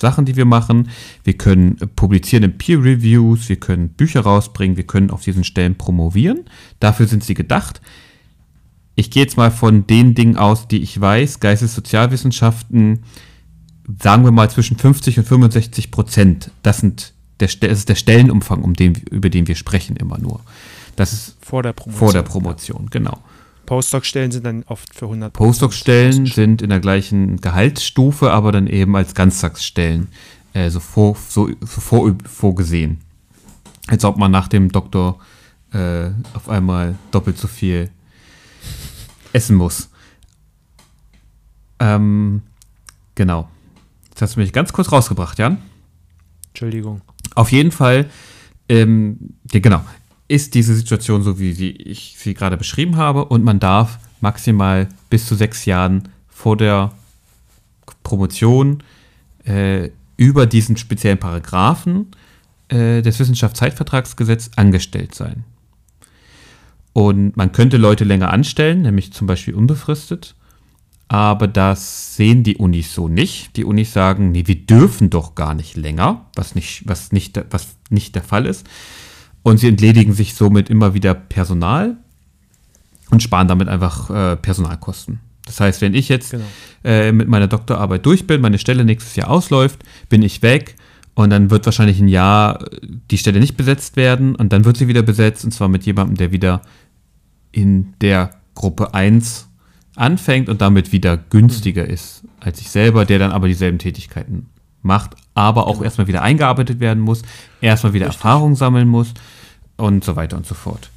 [0.00, 0.88] Sachen, die wir machen.
[1.24, 5.76] Wir können publizieren in Peer Reviews, wir können Bücher rausbringen, wir können auf diesen Stellen
[5.76, 6.44] promovieren.
[6.80, 7.80] Dafür sind sie gedacht.
[8.94, 11.40] Ich gehe jetzt mal von den Dingen aus, die ich weiß.
[11.40, 13.04] Geistessozialwissenschaften,
[14.02, 16.50] sagen wir mal zwischen 50 und 65 Prozent.
[16.62, 20.40] Das, sind der, das ist der Stellenumfang, um den, über den wir sprechen immer nur.
[20.96, 21.98] Das ist vor der Promotion.
[21.98, 23.18] Vor der Promotion, genau.
[23.72, 28.94] Postdoc-Stellen sind dann oft für 100 Postdoc-Stellen sind in der gleichen Gehaltsstufe, aber dann eben
[28.96, 30.08] als Ganztagsstellen
[30.52, 33.00] äh, so, vor, so, so vor, vorgesehen.
[33.86, 35.20] Als ob man nach dem Doktor
[35.72, 37.88] äh, auf einmal doppelt so viel
[39.32, 39.88] essen muss.
[41.78, 42.42] Ähm,
[43.14, 43.48] genau.
[44.10, 45.56] Jetzt hast du mich ganz kurz rausgebracht, Jan.
[46.48, 47.00] Entschuldigung.
[47.34, 48.10] Auf jeden Fall,
[48.68, 49.16] ähm,
[49.50, 49.82] ja, genau
[50.32, 55.26] ist diese Situation so, wie ich sie gerade beschrieben habe und man darf maximal bis
[55.26, 56.92] zu sechs Jahren vor der
[58.02, 58.82] Promotion
[59.44, 62.12] äh, über diesen speziellen Paragraphen
[62.68, 65.44] äh, des Wissenschaftszeitvertragsgesetzes angestellt sein.
[66.94, 70.34] Und man könnte Leute länger anstellen, nämlich zum Beispiel unbefristet.
[71.08, 73.54] Aber das sehen die Unis so nicht.
[73.58, 77.76] Die Unis sagen, nee, wir dürfen doch gar nicht länger, was nicht, was nicht, was
[77.90, 78.66] nicht der Fall ist.
[79.42, 81.96] Und sie entledigen sich somit immer wieder Personal
[83.10, 85.20] und sparen damit einfach äh, Personalkosten.
[85.44, 86.44] Das heißt, wenn ich jetzt genau.
[86.84, 90.76] äh, mit meiner Doktorarbeit durch bin, meine Stelle nächstes Jahr ausläuft, bin ich weg
[91.14, 92.78] und dann wird wahrscheinlich ein Jahr äh,
[93.10, 96.16] die Stelle nicht besetzt werden und dann wird sie wieder besetzt und zwar mit jemandem,
[96.16, 96.62] der wieder
[97.50, 99.48] in der Gruppe 1
[99.96, 101.90] anfängt und damit wieder günstiger mhm.
[101.90, 104.46] ist als ich selber, der dann aber dieselben Tätigkeiten
[104.80, 105.84] macht, aber auch genau.
[105.84, 107.22] erstmal wieder eingearbeitet werden muss,
[107.60, 108.20] erstmal wieder Richtig.
[108.22, 109.14] Erfahrung sammeln muss
[109.76, 110.90] und so weiter und so fort.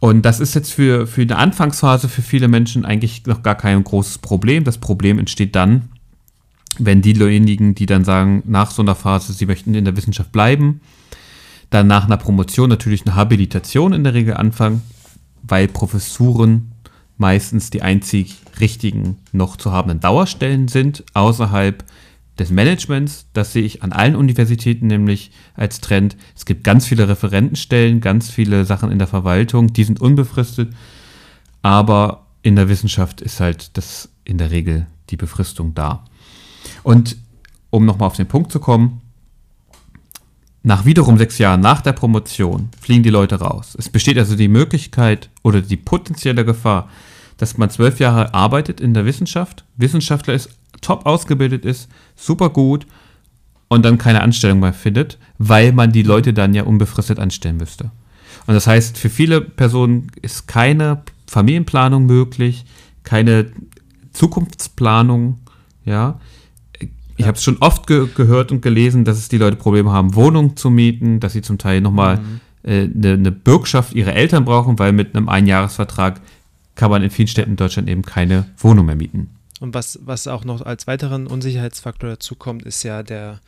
[0.00, 3.84] Und das ist jetzt für, für eine Anfangsphase für viele Menschen eigentlich noch gar kein
[3.84, 4.64] großes Problem.
[4.64, 5.90] Das Problem entsteht dann,
[6.78, 10.80] wenn diejenigen, die dann sagen, nach so einer Phase, sie möchten in der Wissenschaft bleiben,
[11.70, 14.82] dann nach einer Promotion natürlich eine Habilitation in der Regel anfangen,
[15.42, 16.72] weil Professuren
[17.16, 21.84] meistens die einzig richtigen noch zu habenden Dauerstellen sind, außerhalb
[22.42, 26.16] des Managements, das sehe ich an allen Universitäten nämlich als Trend.
[26.36, 30.72] Es gibt ganz viele Referentenstellen, ganz viele Sachen in der Verwaltung, die sind unbefristet,
[31.62, 36.04] aber in der Wissenschaft ist halt das in der Regel die Befristung da.
[36.82, 37.16] Und
[37.70, 39.00] um nochmal auf den Punkt zu kommen,
[40.64, 43.76] nach wiederum sechs Jahren nach der Promotion fliegen die Leute raus.
[43.78, 46.88] Es besteht also die Möglichkeit oder die potenzielle Gefahr,
[47.36, 50.50] dass man zwölf Jahre arbeitet in der Wissenschaft, Wissenschaftler ist,
[50.82, 52.86] top ausgebildet ist, super gut
[53.68, 57.90] und dann keine Anstellung mehr findet, weil man die Leute dann ja unbefristet anstellen müsste.
[58.46, 62.66] Und das heißt, für viele Personen ist keine Familienplanung möglich,
[63.02, 63.46] keine
[64.12, 65.38] Zukunftsplanung,
[65.84, 66.20] ja.
[67.16, 70.14] Ich habe es schon oft ge gehört und gelesen, dass es die Leute Probleme haben,
[70.14, 72.40] Wohnungen zu mieten, dass sie zum Teil nochmal mhm.
[72.64, 76.20] äh, eine, eine Bürgschaft ihrer Eltern brauchen, weil mit einem Einjahresvertrag
[76.74, 79.30] kann man in vielen Städten in Deutschland eben keine Wohnung mehr mieten.
[79.62, 83.38] Und was, was auch noch als weiteren Unsicherheitsfaktor dazu kommt, ist ja der,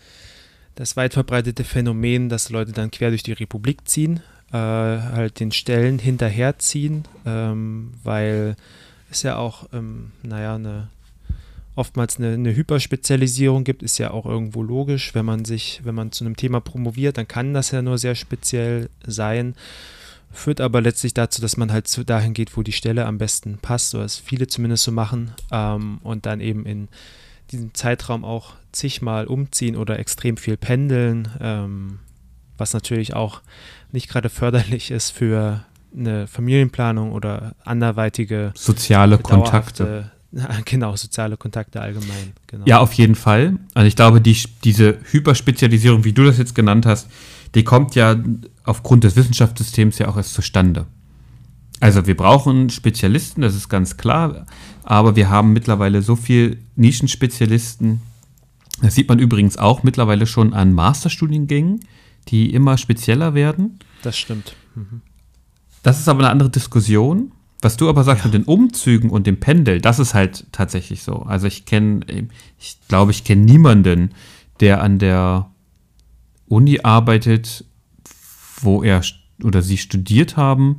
[0.76, 4.20] das weit verbreitete Phänomen, dass Leute dann quer durch die Republik ziehen,
[4.52, 8.54] äh, halt den Stellen hinterherziehen, ähm, weil
[9.10, 10.86] es ja auch, ähm, naja, eine,
[11.74, 15.16] oftmals eine, eine Hyperspezialisierung gibt, ist ja auch irgendwo logisch.
[15.16, 18.14] Wenn man sich, wenn man zu einem Thema promoviert, dann kann das ja nur sehr
[18.14, 19.56] speziell sein
[20.34, 23.94] führt aber letztlich dazu, dass man halt dahin geht, wo die Stelle am besten passt,
[23.94, 26.88] oder es viele zumindest so machen ähm, und dann eben in
[27.50, 31.98] diesem Zeitraum auch zigmal umziehen oder extrem viel pendeln, ähm,
[32.58, 33.42] was natürlich auch
[33.92, 35.64] nicht gerade förderlich ist für
[35.96, 40.10] eine Familienplanung oder anderweitige soziale Kontakte.
[40.64, 42.32] Genau, soziale Kontakte allgemein.
[42.48, 42.64] Genau.
[42.66, 43.56] Ja, auf jeden Fall.
[43.72, 47.08] Also ich glaube, die, diese Hyperspezialisierung, wie du das jetzt genannt hast,
[47.54, 48.16] die kommt ja
[48.64, 50.86] aufgrund des Wissenschaftssystems ja auch erst zustande.
[51.80, 54.46] Also wir brauchen Spezialisten, das ist ganz klar,
[54.82, 58.00] aber wir haben mittlerweile so viel Nischenspezialisten.
[58.80, 61.80] Das sieht man übrigens auch mittlerweile schon an Masterstudiengängen,
[62.28, 63.78] die immer spezieller werden.
[64.02, 64.56] Das stimmt.
[64.74, 65.02] Mhm.
[65.82, 67.32] Das ist aber eine andere Diskussion.
[67.60, 68.30] Was du aber sagst ja.
[68.30, 71.22] mit den Umzügen und dem Pendel, das ist halt tatsächlich so.
[71.22, 72.00] Also ich kenne,
[72.58, 74.10] ich glaube, ich kenne niemanden,
[74.60, 75.50] der an der
[76.46, 77.64] Uni arbeitet,
[78.60, 79.02] wo er
[79.42, 80.76] oder sie studiert haben,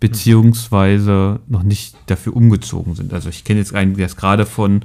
[0.00, 3.12] beziehungsweise noch nicht dafür umgezogen sind.
[3.12, 4.82] Also ich kenne jetzt einen, der ist gerade von,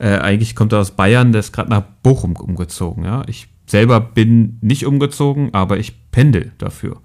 [0.00, 0.16] ja.
[0.16, 3.04] äh, eigentlich kommt er aus Bayern, der ist gerade nach Bochum umgezogen.
[3.04, 7.00] Ja, ich selber bin nicht umgezogen, aber ich pendel dafür.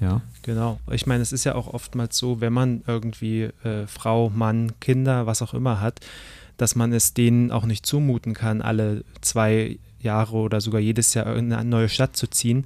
[0.00, 0.22] Ja.
[0.42, 0.80] Genau.
[0.90, 5.26] Ich meine, es ist ja auch oftmals so, wenn man irgendwie äh, Frau, Mann, Kinder,
[5.26, 6.00] was auch immer hat,
[6.56, 11.36] dass man es denen auch nicht zumuten kann, alle zwei Jahre oder sogar jedes Jahr
[11.36, 12.64] in eine neue Stadt zu ziehen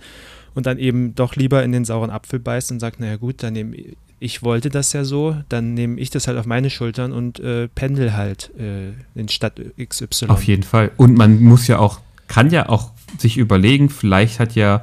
[0.54, 3.52] und dann eben doch lieber in den sauren Apfel beißt und sagt, naja gut, dann
[3.54, 3.76] nehme
[4.20, 7.68] ich wollte das ja so, dann nehme ich das halt auf meine Schultern und äh,
[7.68, 10.28] pendel halt äh, in Stadt XY.
[10.28, 10.92] Auf jeden Fall.
[10.96, 14.82] Und man muss ja auch, kann ja auch sich überlegen, vielleicht hat ja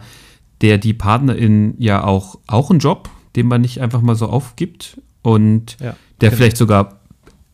[0.61, 5.01] der, die Partnerin ja auch, auch einen Job, den man nicht einfach mal so aufgibt
[5.23, 6.37] und ja, der genau.
[6.37, 6.99] vielleicht sogar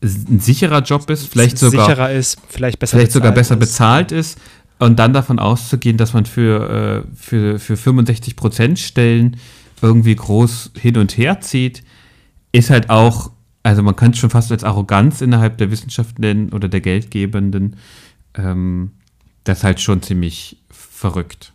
[0.02, 3.60] ein sicherer Job ist, vielleicht sogar sicherer ist, vielleicht besser vielleicht sogar besser ist.
[3.60, 4.38] bezahlt ist
[4.78, 9.36] und dann davon auszugehen, dass man für, äh, für, für 65 Prozent Stellen
[9.82, 11.82] irgendwie groß hin und her zieht,
[12.52, 13.30] ist halt auch,
[13.62, 17.76] also man könnte es schon fast als Arroganz innerhalb der Wissenschaft nennen oder der Geldgebenden.
[18.34, 18.92] Ähm,
[19.44, 21.52] das ist halt schon ziemlich verrückt.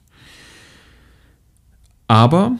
[2.07, 2.57] Aber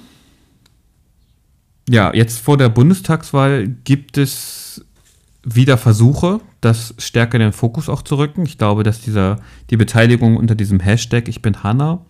[1.90, 4.86] ja, jetzt vor der Bundestagswahl gibt es
[5.44, 8.46] wieder Versuche, das stärker in den Fokus auch zu rücken.
[8.46, 9.38] Ich glaube, dass dieser,
[9.70, 12.06] die Beteiligung unter diesem Hashtag Ich bin Hanna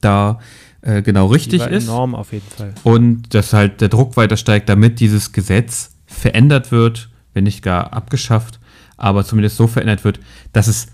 [0.00, 0.38] da
[0.82, 1.84] äh, genau richtig ist.
[1.84, 2.74] Enorm auf jeden Fall.
[2.84, 7.92] Und dass halt der Druck weiter steigt, damit dieses Gesetz verändert wird, wenn nicht gar
[7.92, 8.60] abgeschafft,
[8.96, 10.20] aber zumindest so verändert wird,
[10.52, 10.88] dass es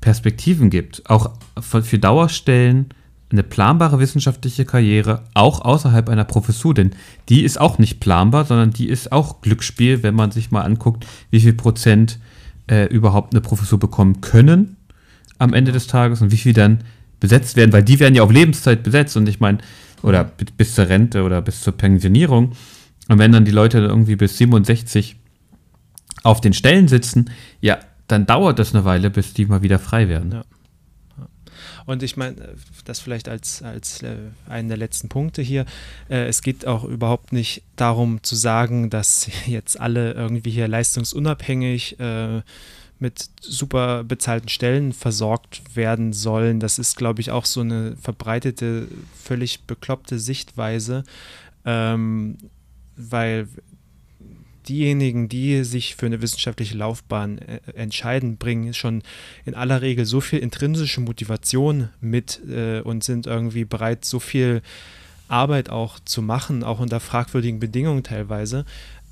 [0.00, 2.90] Perspektiven gibt, auch für Dauerstellen
[3.30, 6.92] eine planbare wissenschaftliche Karriere auch außerhalb einer Professur, denn
[7.28, 11.06] die ist auch nicht planbar, sondern die ist auch Glücksspiel, wenn man sich mal anguckt,
[11.30, 12.18] wie viel Prozent
[12.70, 14.76] äh, überhaupt eine Professur bekommen können
[15.38, 16.78] am Ende des Tages und wie viel dann
[17.20, 19.58] besetzt werden, weil die werden ja auf Lebenszeit besetzt und ich meine,
[20.02, 20.24] oder
[20.56, 22.52] bis zur Rente oder bis zur Pensionierung.
[23.08, 25.16] Und wenn dann die Leute irgendwie bis 67
[26.22, 30.08] auf den Stellen sitzen, ja, dann dauert das eine Weile, bis die mal wieder frei
[30.08, 30.32] werden.
[30.32, 30.44] Ja.
[31.88, 34.14] Und ich meine, das vielleicht als, als äh,
[34.46, 35.64] einen der letzten Punkte hier.
[36.10, 41.98] Äh, es geht auch überhaupt nicht darum zu sagen, dass jetzt alle irgendwie hier leistungsunabhängig
[41.98, 42.42] äh,
[42.98, 46.60] mit super bezahlten Stellen versorgt werden sollen.
[46.60, 48.88] Das ist, glaube ich, auch so eine verbreitete,
[49.18, 51.04] völlig bekloppte Sichtweise,
[51.64, 52.36] ähm,
[52.96, 53.48] weil
[54.68, 59.02] diejenigen, die sich für eine wissenschaftliche Laufbahn äh, entscheiden, bringen schon
[59.44, 64.62] in aller Regel so viel intrinsische Motivation mit äh, und sind irgendwie bereit, so viel
[65.28, 68.64] Arbeit auch zu machen, auch unter fragwürdigen Bedingungen teilweise,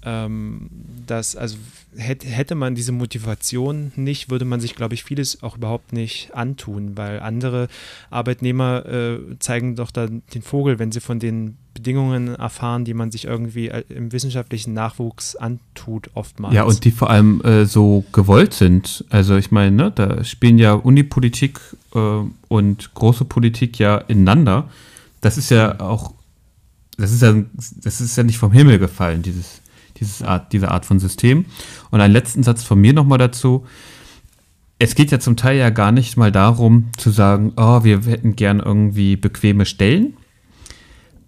[0.07, 0.71] ähm,
[1.05, 1.57] dass, also
[1.97, 6.97] hätte, man diese Motivation nicht, würde man sich, glaube ich, vieles auch überhaupt nicht antun,
[6.97, 7.67] weil andere
[8.09, 13.11] Arbeitnehmer äh, zeigen doch dann den Vogel, wenn sie von den Bedingungen erfahren, die man
[13.11, 16.55] sich irgendwie äh, im wissenschaftlichen Nachwuchs antut, oftmals.
[16.55, 19.05] Ja, und die vor allem äh, so gewollt sind.
[19.11, 21.59] Also ich meine, ne, da spielen ja Unipolitik
[21.95, 24.71] äh, und große Politik ja ineinander.
[25.21, 26.15] Das ist ja auch,
[26.97, 27.35] das ist ja,
[27.83, 29.63] das ist ja nicht vom Himmel gefallen, dieses
[29.99, 31.47] dieses Art, diese Art von System.
[31.91, 33.67] Und einen letzten Satz von mir nochmal dazu.
[34.79, 38.37] Es geht ja zum Teil ja gar nicht mal darum zu sagen, oh, wir hätten
[38.37, 40.17] gern irgendwie bequeme Stellen.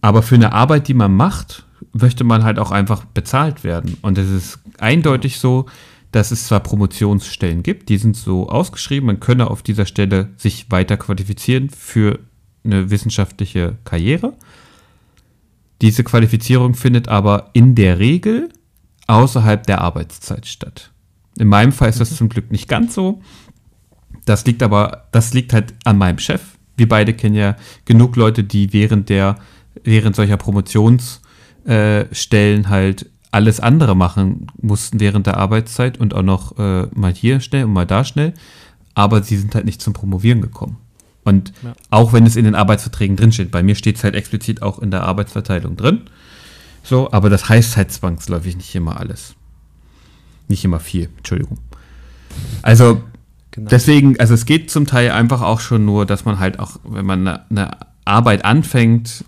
[0.01, 3.97] Aber für eine Arbeit, die man macht, möchte man halt auch einfach bezahlt werden.
[4.03, 5.67] Und es ist eindeutig so,
[6.13, 10.71] dass es zwar Promotionsstellen gibt, die sind so ausgeschrieben, man könne auf dieser Stelle sich
[10.71, 12.19] weiter qualifizieren für
[12.65, 14.35] eine wissenschaftliche Karriere.
[15.83, 18.49] Diese Qualifizierung findet aber in der Regel
[19.09, 20.93] außerhalb der Arbeitszeit statt.
[21.39, 22.17] In meinem Fall ist das mhm.
[22.17, 23.21] zum Glück nicht ganz so.
[24.25, 26.43] Das liegt aber, das liegt halt an meinem Chef.
[26.77, 29.37] Wir beide kennen ja genug Leute, die während der,
[29.83, 36.59] während solcher Promotionsstellen äh, halt alles andere machen mussten während der Arbeitszeit und auch noch
[36.59, 38.35] äh, mal hier schnell und mal da schnell.
[38.95, 40.79] Aber sie sind halt nicht zum Promovieren gekommen.
[41.25, 41.75] Und ja.
[41.91, 44.91] auch wenn es in den Arbeitsverträgen drinsteht, bei mir steht es halt explizit auch in
[44.91, 46.03] der Arbeitsverteilung drin.
[46.89, 49.35] So, aber das heißt halt zwangsläufig nicht immer alles.
[50.49, 51.59] Nicht immer viel, Entschuldigung.
[52.63, 53.03] Also,
[53.51, 53.69] genau.
[53.69, 57.05] deswegen, also es geht zum Teil einfach auch schon nur, dass man halt auch, wenn
[57.05, 57.77] man eine, eine
[58.07, 59.27] Arbeit anfängt,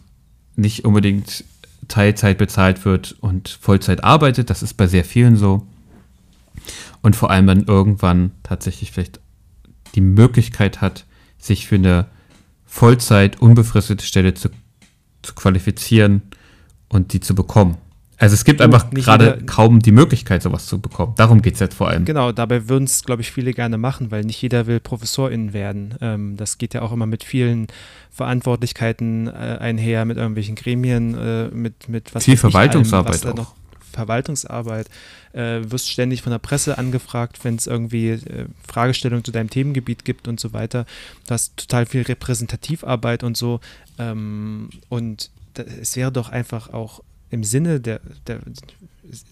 [0.56, 1.44] nicht unbedingt
[1.86, 4.48] Teilzeit bezahlt wird und Vollzeit arbeitet.
[4.48, 5.66] Das ist bei sehr vielen so.
[7.02, 9.20] Und vor allem dann irgendwann tatsächlich vielleicht
[9.94, 11.04] die Möglichkeit hat,
[11.36, 12.06] sich für eine
[12.64, 14.48] Vollzeit unbefristete Stelle zu,
[15.20, 16.22] zu qualifizieren
[16.90, 17.78] und die zu bekommen.
[18.20, 21.14] Also es gibt einfach gerade kaum die Möglichkeit, sowas zu bekommen.
[21.16, 22.04] Darum geht es jetzt vor allem.
[22.04, 25.94] Genau, dabei würden es, glaube ich, viele gerne machen, weil nicht jeder will Professorin werden.
[26.02, 27.68] Ähm, das geht ja auch immer mit vielen
[28.10, 33.54] Verantwortlichkeiten äh, einher, mit irgendwelchen Gremien, äh, mit, mit was Viel Verwaltungsarbeit allem, auch.
[33.90, 34.90] Verwaltungsarbeit,
[35.32, 40.04] äh, wirst ständig von der Presse angefragt, wenn es irgendwie äh, Fragestellungen zu deinem Themengebiet
[40.04, 40.84] gibt und so weiter.
[41.26, 43.60] Du hast total viel Repräsentativarbeit und so.
[43.98, 48.40] Ähm, und es wäre doch einfach auch im Sinne der, der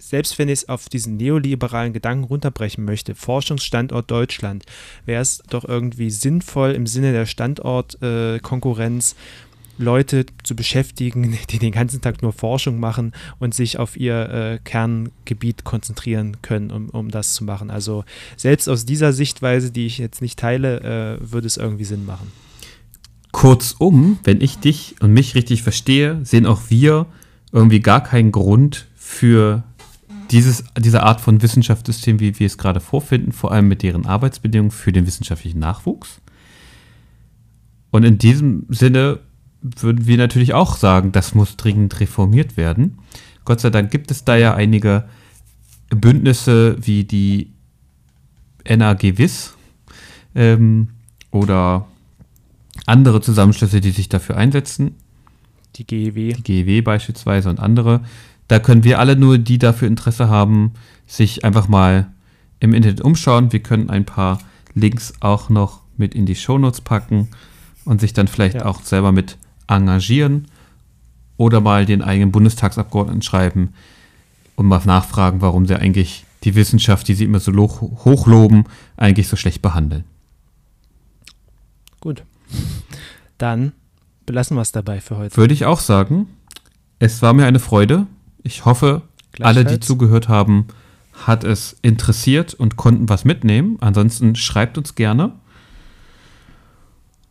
[0.01, 4.65] selbst wenn ich es auf diesen neoliberalen Gedanken runterbrechen möchte, Forschungsstandort Deutschland,
[5.07, 9.15] wäre es doch irgendwie sinnvoll im Sinne der Standortkonkurrenz, äh,
[9.79, 14.59] Leute zu beschäftigen, die den ganzen Tag nur Forschung machen und sich auf ihr äh,
[14.63, 17.71] Kerngebiet konzentrieren können, um, um das zu machen.
[17.71, 18.05] Also
[18.37, 22.33] selbst aus dieser Sichtweise, die ich jetzt nicht teile, äh, würde es irgendwie Sinn machen.
[23.33, 27.07] Kurzum, wenn ich dich und mich richtig verstehe, sehen auch wir
[27.53, 29.63] irgendwie gar keinen Grund für
[30.31, 34.71] dieses, diese Art von Wissenschaftssystem, wie wir es gerade vorfinden, vor allem mit deren Arbeitsbedingungen
[34.71, 36.21] für den wissenschaftlichen Nachwuchs.
[37.91, 39.21] Und in diesem Sinne
[39.63, 42.99] würden wir natürlich auch sagen, das muss dringend reformiert werden.
[43.45, 45.09] Gott sei Dank gibt es da ja einige
[45.89, 47.53] Bündnisse wie die
[48.69, 49.55] NAG WIS
[50.35, 50.89] ähm,
[51.31, 51.87] oder
[52.89, 54.97] andere Zusammenschlüsse, die sich dafür einsetzen.
[55.77, 56.33] Die GEW.
[56.33, 58.01] Die GEW beispielsweise und andere.
[58.49, 60.73] Da können wir alle nur, die dafür Interesse haben,
[61.07, 62.09] sich einfach mal
[62.61, 63.53] im Internet umschauen.
[63.53, 64.39] Wir können ein paar
[64.75, 67.29] Links auch noch mit in die Shownotes packen
[67.85, 68.65] und sich dann vielleicht ja.
[68.67, 69.37] auch selber mit
[69.67, 70.47] engagieren
[71.37, 73.75] oder mal den eigenen Bundestagsabgeordneten schreiben
[74.57, 78.65] und mal nachfragen, warum sie eigentlich die Wissenschaft, die sie immer so hochloben,
[78.97, 80.05] eigentlich so schlecht behandeln.
[82.01, 82.25] Gut.
[83.39, 83.73] Dann
[84.27, 85.37] belassen wir es dabei für heute.
[85.37, 86.29] Würde ich auch sagen.
[86.99, 88.07] Es war mir eine Freude.
[88.43, 89.03] Ich hoffe,
[89.41, 90.67] alle, die zugehört haben,
[91.13, 93.77] hat es interessiert und konnten was mitnehmen.
[93.81, 95.33] Ansonsten schreibt uns gerne.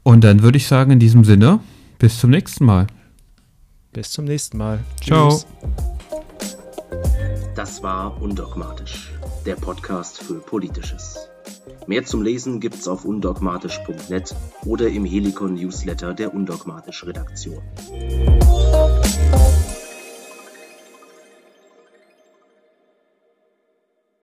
[0.03, 1.59] Und dann würde ich sagen, in diesem Sinne,
[1.99, 2.88] bis zum nächsten Mal.
[3.91, 4.80] Bis zum nächsten Mal.
[5.01, 5.41] Ciao.
[7.58, 9.12] Das war Undogmatisch,
[9.47, 11.28] der Podcast für Politisches.
[11.88, 14.36] Mehr zum Lesen gibt's auf undogmatisch.net
[14.66, 17.64] oder im Helikon Newsletter der Undogmatisch Redaktion.